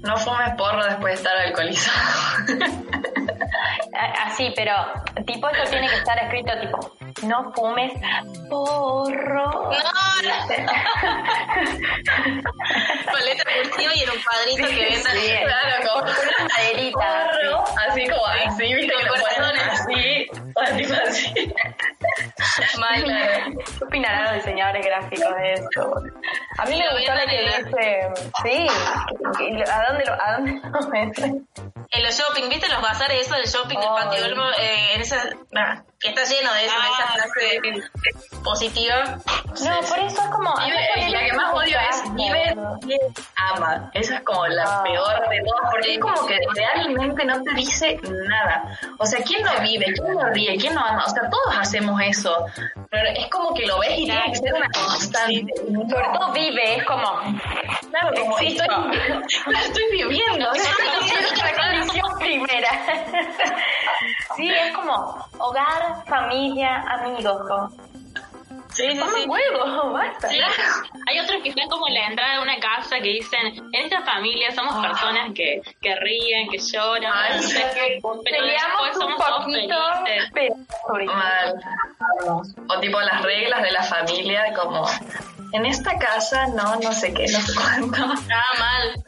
[0.00, 1.98] No fumes porro después de estar alcoholizado.
[4.24, 4.72] Así, pero
[5.26, 6.96] tipo eso tiene que estar escrito tipo,
[7.26, 7.92] no fumes
[8.48, 9.50] porro.
[9.50, 9.70] No,
[13.10, 15.10] Con letra cursiva y en un cuadrito que venda.
[15.10, 17.30] Sí, claro, como una maderita.
[17.88, 21.54] Así como así, viste, que corazones así, así, así.
[22.78, 23.04] Mal,
[23.78, 25.94] ¿Qué opinarán los diseñadores gráficos de eso?
[26.58, 28.08] A mí me gustó la que dice,
[28.42, 28.66] sí,
[29.56, 30.94] ¿a dónde lo, a dónde lo?
[31.92, 33.78] En los shopping, ¿viste los bazares eso del shopping
[34.10, 34.44] del Olmo?
[34.58, 35.22] Eh, en esa,
[36.00, 39.18] que está lleno de eso, de esa ah, frase positiva.
[39.62, 40.54] No, por eso es como...
[40.56, 42.56] Vive, la que más odio es vive,
[43.36, 43.90] ama.
[43.92, 44.82] Esa es como la ah.
[44.82, 48.78] peor de todas, porque es como que realmente no te dice nada.
[48.98, 49.92] O sea, ¿quién no vive?
[49.92, 50.56] ¿Quién no ríe?
[50.56, 51.04] ¿Quién no ama?
[51.04, 52.46] O sea, todos hacemos eso.
[52.88, 55.54] Pero es como que lo ves y tiene que ser una constante.
[55.56, 57.20] Sobre todo vive, es como...
[57.90, 58.66] Claro, como estoy,
[59.64, 60.52] estoy viviendo.
[60.54, 62.70] Es una condición primera.
[64.36, 67.72] sí, es como hogar, familia, amigos.
[68.72, 69.28] Sí, sí, sí.
[69.28, 70.28] huevos, basta.
[70.28, 74.00] Hay otros que están como en la entrada de una casa que dicen, en esta
[74.02, 74.82] familia somos Ah.
[74.82, 79.16] personas que, que ríen, que lloran, Ay, no sé qué, pero después Peleamos un somos
[79.18, 80.30] todos poquito, felices.
[80.32, 80.54] pero.
[82.68, 84.88] O tipo las reglas de la familia, como
[85.52, 88.04] en esta casa no, no sé qué, no sé cuánto.
[88.32, 89.04] Ah, mal.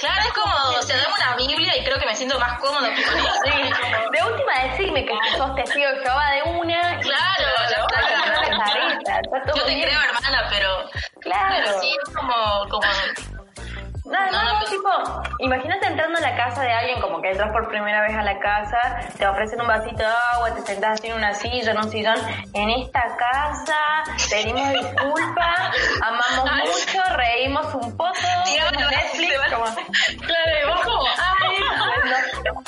[0.00, 2.88] Claro, es como, o sea, dame una Biblia y creo que me siento más cómodo
[2.94, 3.40] que con eso.
[4.12, 6.98] De última, decirme que sos testigo de Jehová de una.
[7.00, 9.20] Claro, ya está,
[9.54, 11.54] Yo te creo, hermana, pero, Claro.
[11.64, 12.32] pero sí, es como,
[12.70, 12.82] como,
[14.10, 14.90] No, no, tipo,
[15.38, 18.38] imagínate entrando a la casa de alguien, como que entras por primera vez a la
[18.40, 18.78] casa,
[19.16, 22.16] te ofrecen un vasito de agua, te sentás así en una silla, en un sillón.
[22.52, 23.76] En esta casa
[24.28, 28.14] pedimos disculpas, amamos mucho, reímos un poco,
[28.46, 29.64] vemos Netflix, va- como,
[30.26, 31.04] claro, y vos como,
[31.40, 31.58] ay,
[32.04, 32.62] no,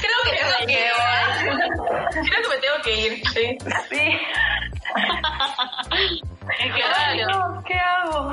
[0.00, 0.92] creo que tengo que ir.
[2.10, 3.58] Creo que me tengo que ir, sí.
[3.90, 4.18] sí,
[6.60, 8.32] Ay, claro, no, ¿qué hago?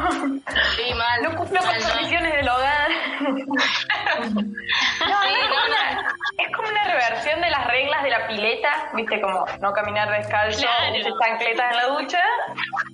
[0.75, 1.21] sí, mal.
[1.23, 1.89] No cumplo con las no.
[1.93, 2.89] condiciones del hogar.
[4.99, 6.04] No, no, Sí, como no,
[8.49, 8.61] de
[8.93, 11.17] viste, como no caminar descalzo, Claro.
[11.19, 12.19] chancletas en la ducha,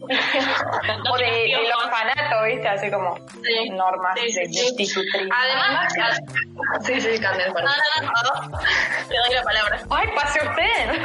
[1.12, 3.70] o de, del orfanato, viste, así como Sí.
[3.72, 4.76] normas Sí, sí, de sí.
[4.78, 5.36] disciplina.
[5.40, 7.68] Además, ad- Sí, sí, Candel, no, no,
[8.02, 8.60] no, no,
[9.08, 9.80] te doy la palabra.
[9.90, 11.02] Ay, pase usted.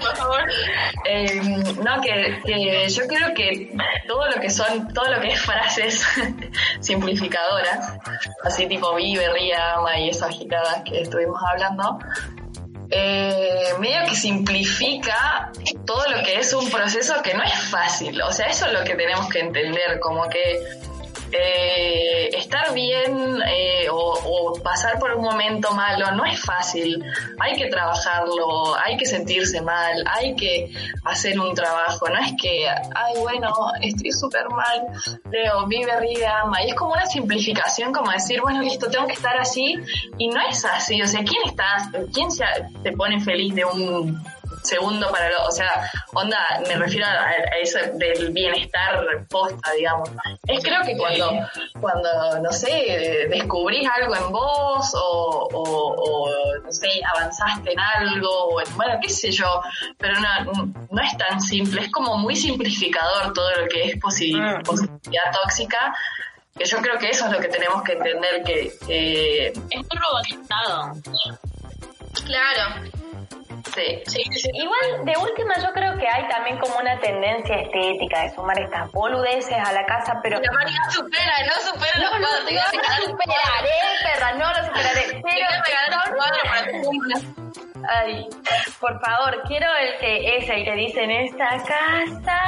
[0.00, 0.44] Por favor.
[1.06, 1.40] Eh,
[1.82, 3.74] no, que, que yo creo que
[4.06, 6.06] todo lo que son, todo lo que es frases
[6.80, 7.98] simplificadoras,
[8.44, 11.98] así tipo vive, ría, ama y esas agitadas que estuvimos hablando,
[12.92, 15.50] eh, medio que simplifica
[15.86, 18.20] todo lo que es un proceso que no es fácil.
[18.22, 20.60] O sea, eso es lo que tenemos que entender, como que
[21.32, 27.02] eh, estar bien eh, o, pasar por un momento malo no es fácil.
[27.40, 30.72] Hay que trabajarlo, hay que sentirse mal, hay que
[31.04, 32.08] hacer un trabajo.
[32.08, 34.86] No es que, ay, bueno, estoy súper mal,
[35.30, 36.62] Leo, vive, ríe, ama.
[36.62, 39.76] Y es como una simplificación, como decir, bueno, listo, tengo que estar así.
[40.18, 41.00] Y no es así.
[41.02, 42.44] O sea, ¿quién está, quién se,
[42.82, 44.22] te pone feliz de un
[44.62, 50.10] segundo para lo, o sea, onda, me refiero a, a eso del bienestar posta, digamos.
[50.46, 51.30] Es creo que cuando,
[51.80, 56.30] cuando, no sé, descubrís algo en vos o, o, o,
[56.64, 59.60] no sé, avanzaste en algo, o en- bueno, qué sé yo,
[59.98, 60.52] pero no,
[60.90, 64.62] no es tan simple, es como muy simplificador todo lo que es posi- Mm.
[64.62, 65.94] positividad tóxica,
[66.56, 69.98] que yo creo que eso es lo que tenemos que entender, que eh, Es muy
[69.98, 70.92] robotizado.
[72.26, 72.90] Claro.
[73.74, 74.50] Sí, Sí, sí, sí.
[74.54, 78.90] Igual, de última, yo creo que hay también como una tendencia estética de sumar estas
[78.92, 80.38] boludeces a la casa, pero...
[80.40, 82.52] La Mari no supera, no supera No, los no, cuadros.
[82.52, 83.04] No cuadro.
[83.06, 85.22] superaré, perra, no lo superaré.
[85.22, 87.42] Pero a regalar un cuadro para tu.
[87.88, 88.28] Ay,
[88.78, 92.40] por favor, quiero el que es el que dice en esta casa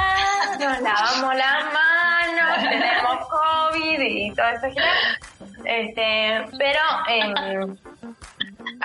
[0.59, 4.67] nos lavamos las manos, tenemos COVID y todo eso.
[5.65, 7.75] Este, pero em,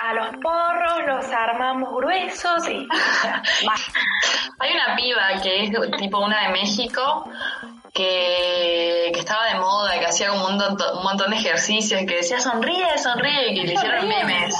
[0.01, 2.87] a los porros los armamos gruesos y.
[4.59, 7.25] Hay una piba que es tipo una de México
[7.93, 12.17] que, que estaba de moda, que hacía como un, don- un montón de ejercicios, que
[12.17, 14.55] decía sonríe, sonríe, y que le hicieron memes.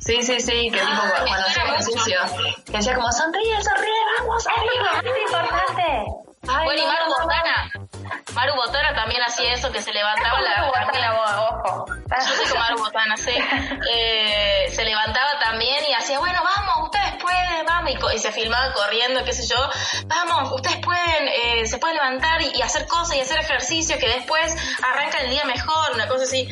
[0.00, 2.18] Sí, sí, sí, que tipo Ah, cuando hacía ejercicio,
[2.66, 6.04] que decía como sonríe, sonríe, vamos, Es lo más importante.
[6.48, 7.22] Ay, Bueno, y.
[7.22, 7.70] Botana.
[8.34, 10.70] Maru Botana también hacía eso, que se levantaba la...
[11.00, 11.14] la
[11.50, 11.86] ojo.
[11.86, 13.32] Yo soy como Maru Botana, sí.
[13.92, 17.90] Eh, se levantaba también y hacía, bueno, vamos, ustedes pueden, vamos.
[17.90, 19.56] Y, y se filmaba corriendo, qué sé yo.
[20.06, 24.08] Vamos, ustedes pueden, eh, se pueden levantar y, y hacer cosas y hacer ejercicio que
[24.08, 26.48] después arranca el día mejor, una cosa así.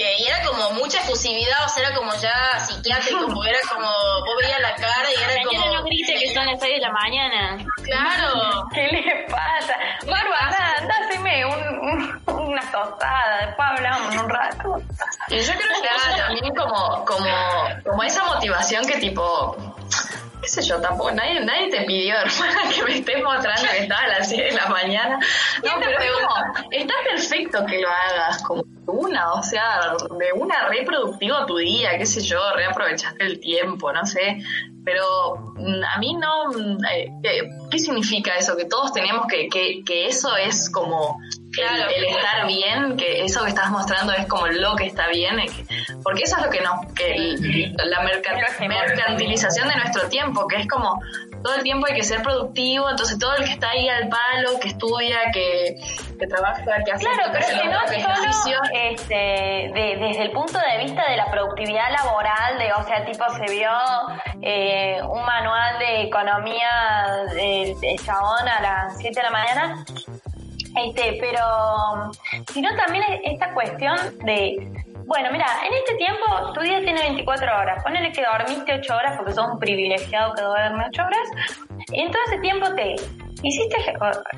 [0.00, 3.88] Eh, y era como mucha efusividad, o sea, era como ya psiquiátrico, porque era como,
[4.24, 5.84] vos veías la cara y era Mañana no como...
[5.88, 7.58] grite que son las 6 de la mañana.
[7.82, 8.64] Claro.
[8.72, 9.74] ¿Qué le pasa?
[10.06, 14.82] Maru, anda, anda, haceme un, un- una tostada, después hablamos un rato.
[15.30, 17.26] Y yo creo que era también como, como,
[17.84, 19.56] como esa motivación que tipo,
[20.48, 24.00] qué sé yo, tampoco, nadie, nadie te pidió, hermana, que me estés mostrando que estaba
[24.00, 25.18] a las 6 de la mañana.
[25.62, 30.32] No, ¿Quién te pero como, está perfecto que lo hagas, como una, o sea, de
[30.40, 34.38] una reproductivo tu día, qué sé yo, reaprovechaste el tiempo, no sé.
[34.86, 35.04] Pero
[35.56, 38.56] mm, a mí no, mm, eh, ¿qué, qué significa eso?
[38.56, 41.20] Que todos tenemos que, que, que eso es como
[41.60, 41.90] Claro.
[41.94, 45.64] el, estar bien, que eso que estás mostrando es como lo que está bien, que-
[46.02, 50.46] porque eso es lo que nos, que el- la merca- que mercantilización de nuestro tiempo,
[50.46, 51.00] que es como
[51.42, 54.58] todo el tiempo hay que ser productivo, entonces todo el que está ahí al palo,
[54.60, 55.76] que estudia, que,
[56.18, 60.84] que trabaja, que hace Claro, pero que que no solo, este, desde el punto de
[60.84, 63.70] vista de la productividad laboral, de, o sea, tipo se vio
[64.42, 66.68] eh, un manual de economía
[67.32, 69.84] de, de chabón a las 7 de la mañana,
[70.76, 72.10] este, pero
[72.52, 74.56] sino también esta cuestión de
[75.08, 77.82] bueno, mira, en este tiempo tu día tiene 24 horas.
[77.82, 81.28] Ponele que dormiste 8 horas porque sos un privilegiado que duerme 8 horas.
[81.92, 82.96] En todo ese tiempo te
[83.42, 83.76] hiciste,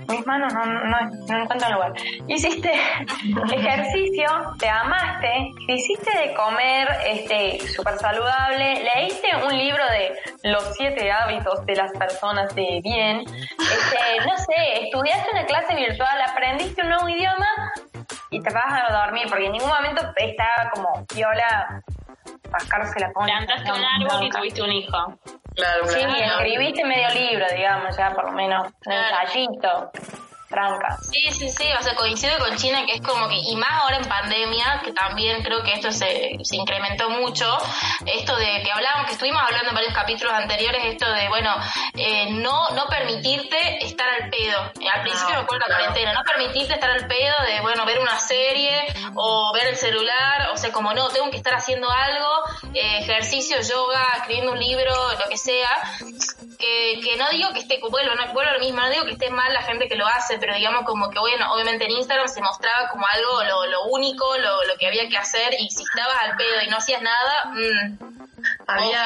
[0.08, 1.92] mis manos no, no, no encuentran lugar,
[2.26, 2.72] hiciste
[3.52, 4.26] ejercicio,
[4.58, 11.64] te amaste, hiciste de comer este súper saludable, leíste un libro de los siete hábitos
[11.66, 17.08] de las personas de bien, este, no sé, estudiaste una clase virtual, aprendiste un nuevo
[17.08, 17.46] idioma
[18.30, 21.82] y te vas a dormir, porque en ningún momento estaba como viola
[22.50, 23.34] rascarse la poncha.
[23.38, 25.18] Plantaste un árbol y tuviste un hijo.
[25.54, 29.90] Claro, sí, escribiste medio libro, digamos, ya por lo menos, un ensayito.
[31.02, 33.98] Sí, sí, sí, o sea, coincido con China que es como que, y más ahora
[33.98, 37.46] en pandemia, que también creo que esto se, se incrementó mucho,
[38.04, 41.54] esto de que hablábamos, que estuvimos hablando en varios capítulos anteriores, esto de, bueno,
[41.94, 44.60] eh, no, no permitirte estar al pedo.
[44.92, 48.18] Al principio me acuerdo la cuarentena, no permitirte estar al pedo de, bueno, ver una
[48.18, 52.28] serie o ver el celular, o sea, como no, tengo que estar haciendo algo,
[52.74, 55.70] eh, ejercicio, yoga, escribiendo un libro, lo que sea,
[56.60, 59.30] que, que no digo que esté, bueno, no, bueno, lo mismo, no digo que esté
[59.30, 62.40] mal la gente que lo hace, pero digamos como que, bueno, obviamente en Instagram se
[62.40, 66.16] mostraba como algo, lo, lo único, lo, lo que había que hacer, y si estabas
[66.22, 68.10] al pedo y no hacías nada, mmm,
[68.66, 69.04] había,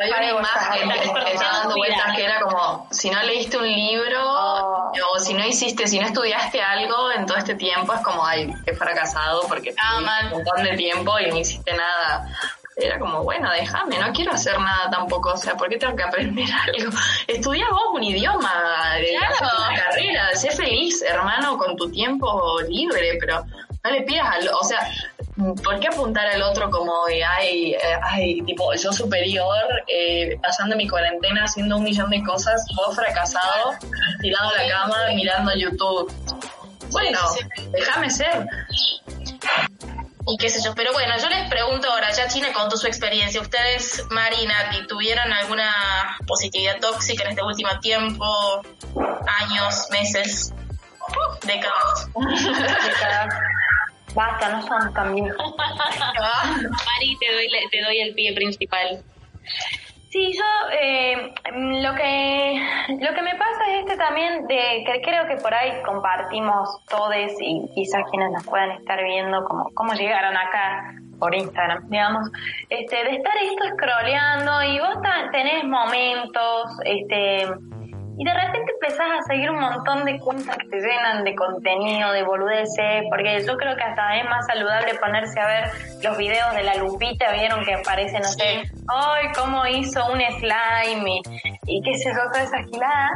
[0.00, 0.90] había, una imagen
[1.24, 4.92] que estaba dando vueltas que era como, si no leíste un libro, oh.
[5.12, 8.52] o si no hiciste, si no estudiaste algo en todo este tiempo, es como, ay,
[8.66, 12.26] he fracasado porque ah, un montón de tiempo y no hiciste nada
[12.82, 16.02] era como, bueno, déjame, no quiero hacer nada tampoco, o sea, ¿por qué tengo que
[16.02, 16.90] aprender algo?
[17.26, 18.52] Estudia vos un idioma,
[19.18, 19.56] claro.
[19.68, 23.44] una carrera, sé feliz, hermano, con tu tiempo libre, pero
[23.84, 24.90] no le pidas al, o sea,
[25.62, 30.76] ¿por qué apuntar al otro como de, ay, eh, ay, tipo, yo superior, eh, pasando
[30.76, 33.72] mi cuarentena haciendo un millón de cosas, vos fracasado,
[34.20, 36.12] tirado a la cama, mirando YouTube?
[36.90, 37.18] Bueno,
[37.72, 38.46] déjame ser
[40.26, 40.74] y qué sé yo.
[40.74, 43.40] Pero bueno, yo les pregunto ahora, ya China contó su experiencia.
[43.40, 44.54] ¿Ustedes, Marina,
[44.88, 48.24] tuvieron alguna positividad tóxica en este último tiempo?
[49.40, 50.52] Años, meses,
[51.46, 52.08] décadas.
[52.14, 53.34] décadas.
[54.14, 55.26] Basta, no son también.
[55.38, 59.02] Mari, te doy, te doy el pie principal.
[60.10, 60.44] Sí, yo
[60.78, 61.32] eh,
[61.80, 62.31] lo que
[63.00, 67.14] lo que me pasa es este también de que creo que por ahí compartimos todos
[67.40, 72.30] y quizás quienes nos puedan estar viendo como cómo llegaron acá por Instagram, digamos,
[72.68, 74.96] este de estar esto scrolleando y vos
[75.30, 77.46] tenés momentos, este
[78.22, 82.12] y de repente empezás a seguir un montón de cuentas que te llenan de contenido,
[82.12, 85.64] de boludeces, porque yo creo que hasta es más saludable ponerse a ver
[86.04, 91.20] los videos de la Lupita, vieron que aparece, no sé, ay, cómo hizo un slime
[91.66, 93.10] y, qué sé yo, toda esa gilada,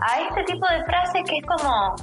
[0.00, 1.96] a este tipo de frases que es como,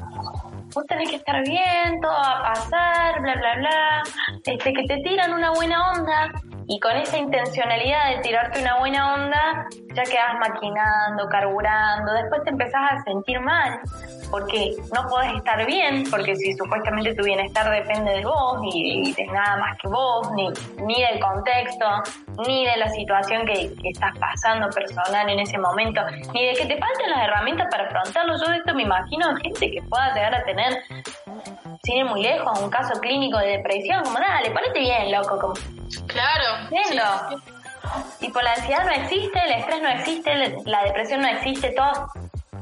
[0.74, 4.02] vos tenés que estar bien, todo va a pasar, bla, bla, bla,
[4.44, 6.30] este, que te tiran una buena onda
[6.68, 12.50] y con esa intencionalidad de tirarte una buena onda, ya quedas maquinando, carburando, después te
[12.50, 13.80] empezás a sentir mal,
[14.32, 19.26] porque no podés estar bien, porque si supuestamente tu bienestar depende de vos y, de
[19.28, 20.50] nada más que vos, ni,
[20.86, 21.86] ni del contexto,
[22.48, 26.02] ni de la situación que, que, estás pasando personal en ese momento,
[26.34, 28.36] ni de que te falten las herramientas para afrontarlo.
[28.38, 30.74] Yo de esto me imagino gente que pueda llegar a tener
[31.84, 35.38] sin ir muy lejos, un caso clínico de depresión, como dale, ponete bien, loco.
[35.38, 35.54] Como,
[36.08, 36.70] claro.
[36.72, 37.04] Viendo.
[37.32, 37.63] Y
[38.34, 42.12] por la ansiedad no existe, el estrés no existe, la depresión no existe, todo.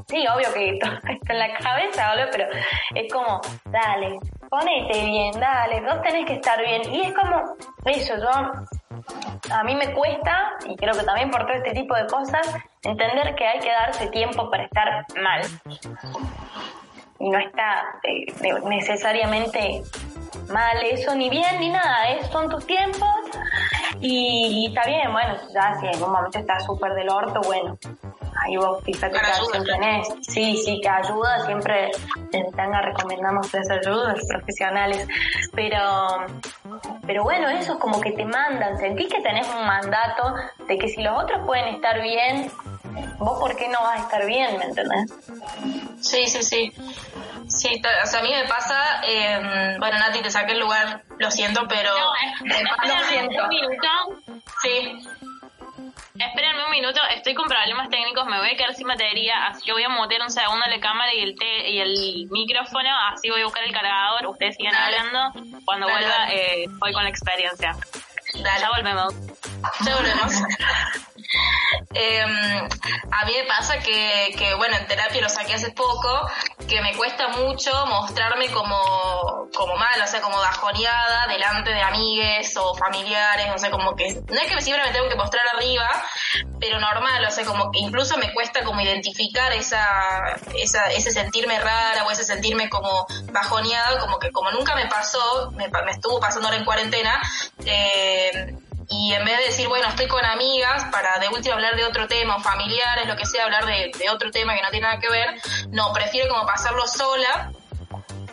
[0.07, 2.47] Sí, obvio que todo está en la cabeza, pero
[2.95, 4.19] es como, dale,
[4.49, 6.81] ponete bien, dale, vos tenés que estar bien.
[6.93, 7.55] Y es como,
[7.85, 12.05] eso, yo, a mí me cuesta, y creo que también por todo este tipo de
[12.07, 12.47] cosas,
[12.83, 15.41] entender que hay que darse tiempo para estar mal
[17.19, 18.25] y no está eh,
[18.65, 19.83] necesariamente
[20.49, 23.09] mal eso, ni bien ni nada, es, son tus tiempos
[23.99, 27.77] y, está bien, bueno, ya si en algún momento estás súper del orto, bueno,
[28.41, 30.07] ahí vos fíjate que acción tenés.
[30.21, 31.91] Sí, sí, que ayuda, siempre
[32.31, 35.07] en Tanga recomendamos esa ayuda, los profesionales,
[35.53, 35.79] pero,
[37.05, 40.33] pero bueno, eso es como que te mandan, sentís que tenés un mandato
[40.67, 42.51] de que si los otros pueden estar bien,
[43.19, 45.13] vos por qué no vas a estar bien, ¿me entendés?
[45.99, 46.73] Sí, sí, sí.
[47.53, 51.31] Sí, o sea, a mí me pasa, eh, bueno, Nati, te saqué el lugar, lo
[51.31, 51.91] siento, pero...
[52.43, 52.55] No,
[52.87, 53.49] lo siento.
[54.61, 54.99] Sí.
[56.17, 59.71] Espérenme un minuto, estoy con problemas técnicos, me voy a quedar sin batería, así que
[59.71, 63.45] voy a mutear un segundo la cámara y el y el micrófono, así voy a
[63.45, 65.33] buscar el cargador, ustedes siguen hablando,
[65.65, 67.75] cuando vuelva eh, voy con la experiencia.
[68.33, 69.13] Ya volvemos.
[69.85, 70.33] Ya volvemos.
[71.93, 72.21] Eh,
[73.11, 76.29] a mí me pasa que, que, bueno, en terapia lo saqué hace poco,
[76.67, 82.55] que me cuesta mucho mostrarme como, como mal, o sea, como bajoneada delante de amigues
[82.57, 85.89] o familiares, o sea, como que, no es que siempre me tengo que mostrar arriba,
[86.59, 91.59] pero normal, o sea, como que incluso me cuesta como identificar esa, esa ese sentirme
[91.59, 96.19] rara o ese sentirme como bajoneada, como que como nunca me pasó, me, me estuvo
[96.19, 97.21] pasando ahora en cuarentena,
[97.65, 98.55] eh,
[98.91, 102.07] y en vez de decir, bueno, estoy con amigas para de último hablar de otro
[102.07, 105.09] tema, o familiares, lo que sea, hablar de, otro tema que no tiene nada que
[105.09, 105.29] ver,
[105.69, 107.53] no, prefiero como pasarlo sola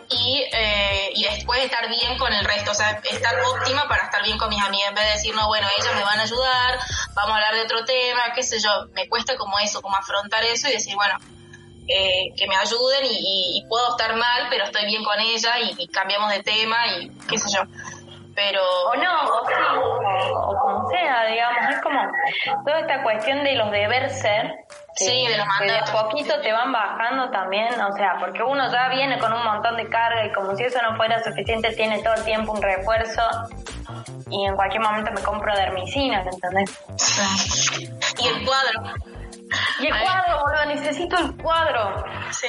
[0.09, 4.21] y, eh, y después estar bien con el resto, o sea, estar óptima para estar
[4.21, 6.79] bien con mis amigas, en vez de decir, no, bueno, ellas me van a ayudar,
[7.13, 10.43] vamos a hablar de otro tema, qué sé yo, me cuesta como eso, como afrontar
[10.43, 11.15] eso y decir, bueno,
[11.87, 16.31] eh, que me ayuden y, puedo estar mal, pero estoy bien con ella y cambiamos
[16.31, 17.61] de tema y qué sé yo
[18.39, 18.61] pero...
[18.87, 19.53] O no, o sí,
[20.33, 21.99] o, como sea, digamos, es como
[22.65, 24.55] toda esta cuestión de los deber ser,
[24.95, 25.93] Sí, de los mandatos.
[25.93, 29.77] De poquito te van bajando también, o sea, porque uno ya viene con un montón
[29.77, 33.21] de carga y como si eso no fuera suficiente, tiene todo el tiempo un refuerzo
[34.29, 36.83] y en cualquier momento me compro dermicina, ¿entendés?
[38.17, 39.18] y el cuadro.
[39.79, 42.03] Y el cuadro, boludo, necesito el cuadro.
[42.31, 42.47] Sí.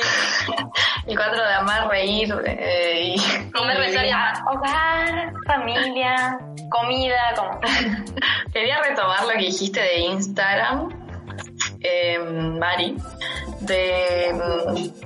[1.07, 4.13] El cuadro de amar, reír eh, y comer, rezar y
[4.47, 6.39] Hogar, familia,
[6.71, 7.61] comida, como.
[8.53, 10.89] Quería retomar lo que dijiste de Instagram,
[11.81, 12.97] eh, Mari,
[13.61, 14.35] de,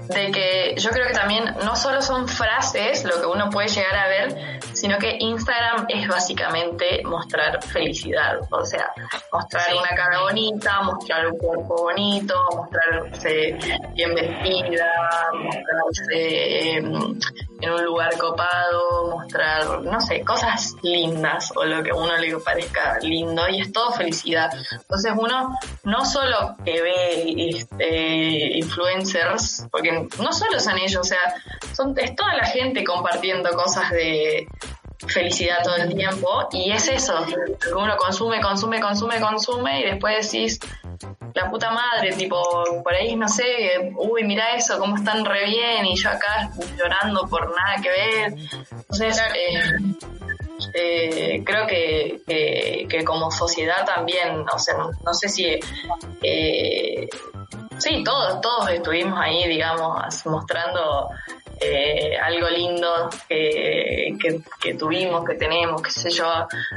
[0.08, 3.94] de que yo creo que también no solo son frases lo que uno puede llegar
[3.94, 8.92] a ver, sino que Instagram es básicamente mostrar felicidad, o sea,
[9.32, 13.56] mostrar una cara bonita, mostrar un cuerpo bonito, mostrarse
[13.94, 14.92] bien vestida,
[15.32, 17.18] mostrarse em,
[17.62, 22.36] en un lugar copado, mostrar, no sé, cosas lindas o lo que a uno le
[22.40, 24.50] parezca lindo y es todo felicidad.
[24.70, 31.34] Entonces uno no solo que ve este, influencers, porque no solo son ellos, o sea,
[31.72, 34.46] son, es toda la gente compartiendo cosas de
[35.06, 37.14] felicidad todo el tiempo y es eso,
[37.76, 40.60] uno consume, consume, consume, consume y después decís,
[41.34, 42.40] la puta madre, tipo,
[42.82, 47.26] por ahí no sé, uy, mira eso, cómo están re bien y yo acá llorando
[47.28, 48.34] por nada que ver.
[48.70, 49.60] Entonces, eh,
[50.74, 55.58] eh, creo que, que, como sociedad también, o sea, no, sé si...
[56.22, 57.08] Eh,
[57.78, 61.10] sí, todos, todos estuvimos ahí, digamos, mostrando
[61.60, 64.16] eh, algo lindo que,
[64.60, 66.26] que, tuvimos, que tenemos, qué sé yo,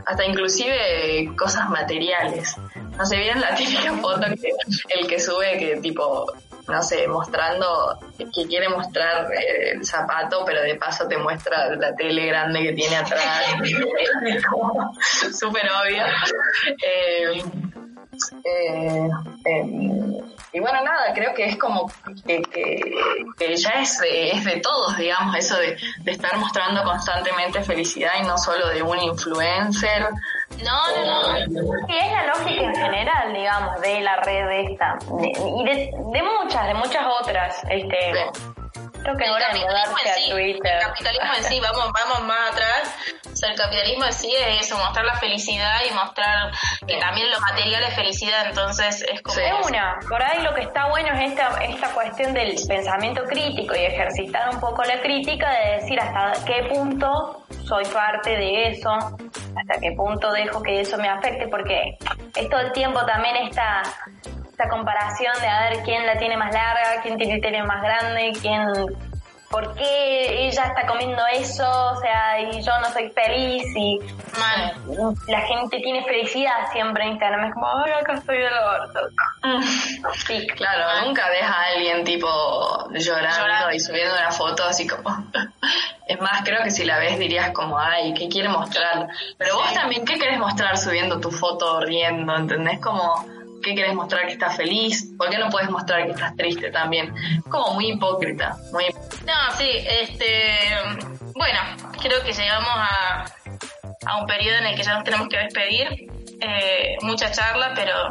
[0.05, 2.55] hasta inclusive cosas materiales.
[2.97, 4.51] No sé, bien la típica foto que
[4.99, 6.25] el que sube que tipo,
[6.67, 11.95] no sé, mostrando, que quiere mostrar eh, el zapato, pero de paso te muestra la
[11.95, 13.45] tele grande que tiene atrás,
[15.39, 16.03] súper obvio.
[16.83, 17.43] Eh,
[18.43, 19.09] eh,
[19.45, 20.17] em,
[20.53, 21.91] y bueno, nada, creo que es como
[22.25, 28.11] que, que, ya es de, es de todos, digamos, eso de, estar mostrando constantemente felicidad
[28.19, 30.07] y no solo de un influencer.
[30.63, 31.71] No, no, no.
[31.87, 34.97] Y es la lógica en general, digamos, de la red esta.
[35.21, 37.63] y de, muchas, de muchas otras.
[37.69, 38.13] Este,
[39.07, 42.95] Creo que ahora capitalismo en sí, El capitalismo en sí, vamos, vamos más atrás.
[43.31, 46.51] O sea, el capitalismo en sí es eso, mostrar la felicidad y mostrar
[46.85, 49.39] que también lo material es felicidad, entonces es como...
[49.39, 53.75] Es una, por ahí lo que está bueno es esta, esta cuestión del pensamiento crítico
[53.75, 58.91] y ejercitar un poco la crítica de decir hasta qué punto soy parte de eso,
[58.91, 61.97] hasta qué punto dejo que eso me afecte, porque
[62.35, 63.83] es todo el tiempo también esta
[64.57, 67.79] esta comparación de a ver quién la tiene más larga, quién tiene el tele más
[67.79, 68.65] grande, quién
[69.51, 73.99] por qué ella está comiendo eso, o sea, y yo no soy feliz y
[75.27, 78.99] la gente tiene felicidad siempre en Instagram, es como, ay, acá estoy del orto.
[80.25, 82.27] Sí, claro, nunca ves a alguien tipo
[82.93, 85.09] llorando, y subiendo una foto así como...
[86.07, 89.07] es más, creo que si la ves dirías como, ay, ¿qué quiere mostrar?
[89.37, 92.35] Pero vos también, ¿qué querés mostrar subiendo tu foto riendo?
[92.35, 92.81] ¿Entendés?
[92.81, 93.36] Como
[93.67, 95.07] qué querés mostrar que estás feliz?
[95.17, 97.13] ¿Por qué no puedes mostrar que estás triste también?
[97.49, 98.55] Como muy hipócrita.
[98.71, 98.85] Muy...
[99.25, 100.69] No, sí, este.
[101.35, 101.59] Bueno,
[102.01, 103.25] creo que llegamos a,
[104.05, 106.07] a un periodo en el que ya nos tenemos que despedir.
[106.39, 108.09] Eh, mucha charla, pero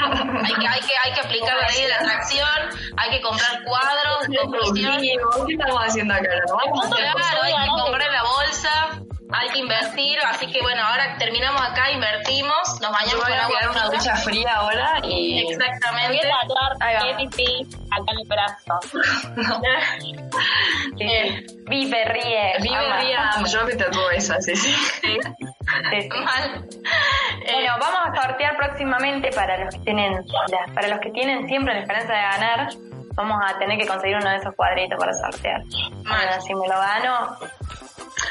[0.00, 2.48] hay que, hay que, hay que aplicar la ley de la atracción,
[2.96, 5.00] hay que comprar cuadros, conclusión.
[5.00, 6.28] ¿Qué estamos haciendo acá?
[6.46, 9.02] Claro, hay que comprar la bolsa.
[9.30, 13.70] Hay que invertir, así que bueno, ahora terminamos acá, invertimos, nos bañamos con agua a
[13.70, 15.46] una ducha fría ahora y...
[15.50, 16.08] Exactamente.
[16.08, 17.08] Voy a
[17.90, 18.80] acá en el brazo.
[21.00, 22.52] eh, vive, ríe.
[22.60, 23.16] Vive, ríe,
[23.50, 24.72] yo me tatúo esa, sí, sí.
[25.02, 25.18] sí.
[26.24, 26.64] Mal.
[27.44, 30.24] Bueno, vamos a sortear próximamente para los que tienen,
[30.74, 32.68] para los que tienen siempre la esperanza de ganar.
[33.14, 35.62] Vamos a tener que conseguir uno de esos cuadritos para sortear.
[35.62, 37.36] Bueno, si me lo gano,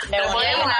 [0.09, 0.71] le podemos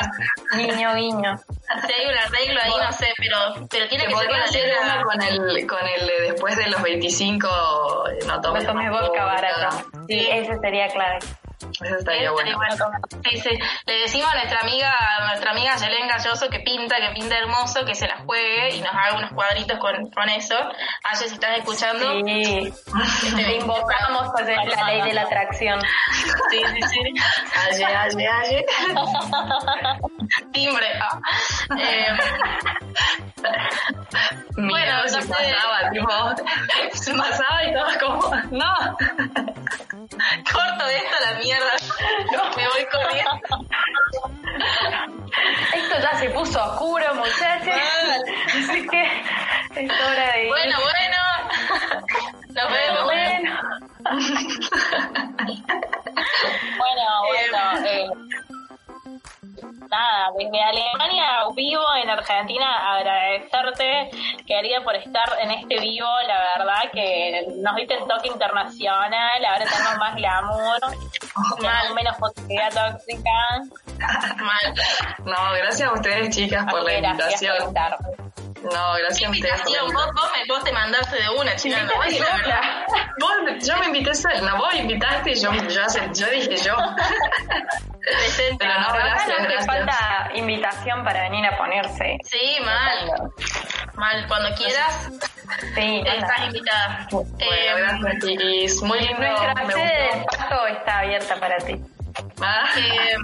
[0.55, 1.38] guiño, guiño.
[1.86, 5.03] Si hay un arreglo ahí, no sé, pero, pero tiene que ser con hacer una
[5.03, 7.47] con el, con el de después de los 25,
[8.28, 9.86] no tomes, no tomes vodka barato.
[10.08, 11.20] Sí, ese sería clave.
[11.60, 12.60] Eso estaría bueno.
[13.86, 17.84] Le decimos a nuestra amiga, a nuestra amiga Yelén Galloso que pinta, que pinta hermoso,
[17.86, 20.55] que se la juegue y nos haga unos cuadritos con, con eso.
[21.03, 22.12] Aye, si estás escuchando.
[22.26, 22.74] Sí.
[23.26, 25.82] Este, invocamos pues, la ley de la atracción.
[26.49, 26.99] Sí, sí, sí.
[27.72, 28.66] Aye, aye, aye.
[30.51, 30.88] Timbre.
[31.01, 31.20] Ah.
[31.80, 32.18] Eh,
[34.58, 36.10] bueno, no se pasaba, tipo,
[36.93, 38.97] se pasaba y estaba como, no.
[40.10, 41.74] Corto esto a la mierda.
[42.32, 42.43] No.
[42.55, 43.32] Me voy corriendo.
[45.74, 47.76] Esto ya se puso oscuro, muchachos.
[48.47, 49.03] Así que
[49.76, 50.47] es hora de.
[50.47, 51.18] Bueno, bueno.
[52.53, 53.03] Nos vemos.
[53.03, 53.60] Bueno.
[56.78, 57.60] bueno, bueno.
[57.86, 58.08] Eh,
[59.98, 64.10] nada, desde Alemania vivo en Argentina, agradecerte,
[64.45, 66.08] querida, por estar en este vivo.
[66.28, 70.80] La verdad que nos diste el toque internacional, ahora tenemos más glamour,
[71.62, 71.93] Mal.
[71.95, 73.32] menos positividad tóxica.
[74.38, 74.74] Mal.
[75.26, 77.56] No, gracias a ustedes, chicas, por la invitación.
[78.64, 79.64] No, gracias a ustedes.
[79.64, 81.84] Vos, vos, me, vos te mandaste de una, chica.
[81.84, 82.20] No, voy
[83.20, 85.82] vos, yo me invité sola, no, vos invitaste y yo, yo,
[86.14, 86.76] yo dije yo.
[88.58, 92.18] Pero no, gracias, falta invitación para venir a ponerse.
[92.24, 93.32] Sí, mal.
[93.95, 95.10] Mal, cuando quieras.
[95.76, 97.08] Sí, estás invitada.
[97.12, 99.18] Bueno, eh, gracias, Muy lindo.
[99.18, 101.82] Nuestra sede del paso está abierta para ti.
[102.41, 102.70] Ah.
[102.78, 103.15] Eh,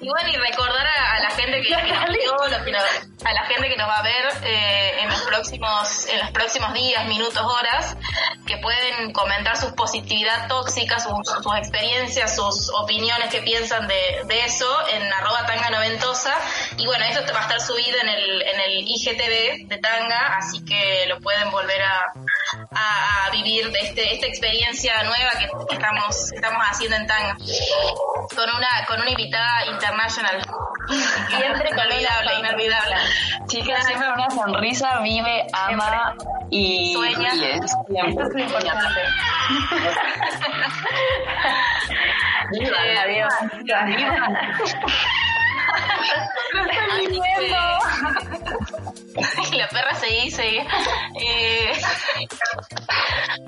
[0.00, 3.96] y bueno, y recordar a, la gente que, nos a la gente que nos va
[3.96, 7.96] a ver eh, en los próximos en los próximos días, minutos, horas,
[8.46, 11.18] que pueden comentar su positividad tóxica, sus,
[11.58, 16.34] experiencias, sus opiniones que piensan de, de eso en arroba tanga noventosa.
[16.76, 20.64] Y bueno, esto va a estar subido en el, en el IGTV de Tanga, así
[20.64, 22.12] que lo pueden volver a,
[23.46, 27.36] vivir de este, esta experiencia nueva que estamos, estamos haciendo en Tanga
[28.34, 30.42] con una con una invitada internacional.
[31.28, 32.96] Siempre inolvidable, inolvidable.
[33.46, 36.16] Chicas, siempre una sonrisa, vive, ama
[36.50, 37.32] y sueña.
[37.32, 39.00] Esto es lo importante.
[42.50, 43.34] Viva, eh, adiós.
[49.52, 50.58] y la perra seguía y
[51.18, 51.72] Eh,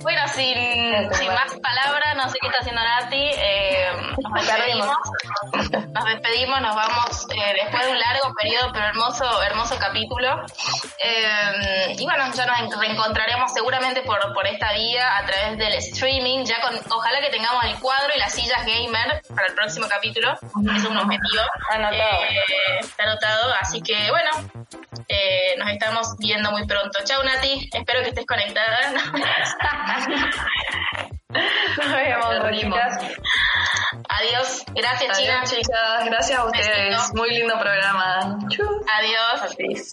[0.02, 3.30] bueno, sin, sin, más palabras, no sé qué está haciendo Nati.
[3.34, 4.96] Eh, nos despedimos.
[5.92, 10.44] Nos despedimos, nos vamos eh, después de un largo periodo, pero hermoso, hermoso capítulo.
[11.04, 16.44] Eh, y bueno, ya nos reencontraremos seguramente por, por esta vía a través del streaming.
[16.44, 20.32] Ya con, ojalá que tengamos el cuadro y las sillas gamer para el próximo capítulo.
[20.32, 21.42] Es un objetivo.
[21.70, 22.18] Anotado.
[22.80, 23.54] está anotado.
[23.60, 24.30] Así que bueno,
[25.58, 26.98] nos estamos viendo muy pronto.
[27.04, 28.78] Chao Nati, espero que estés conectada.
[31.30, 32.98] Nos vemos, chicas.
[34.08, 34.64] Adiós.
[34.74, 35.50] Gracias, chicas.
[35.50, 36.04] chicas.
[36.06, 37.14] Gracias a ustedes.
[37.14, 38.38] Muy lindo programa.
[38.98, 39.42] Adiós.
[39.42, 39.90] Adiós.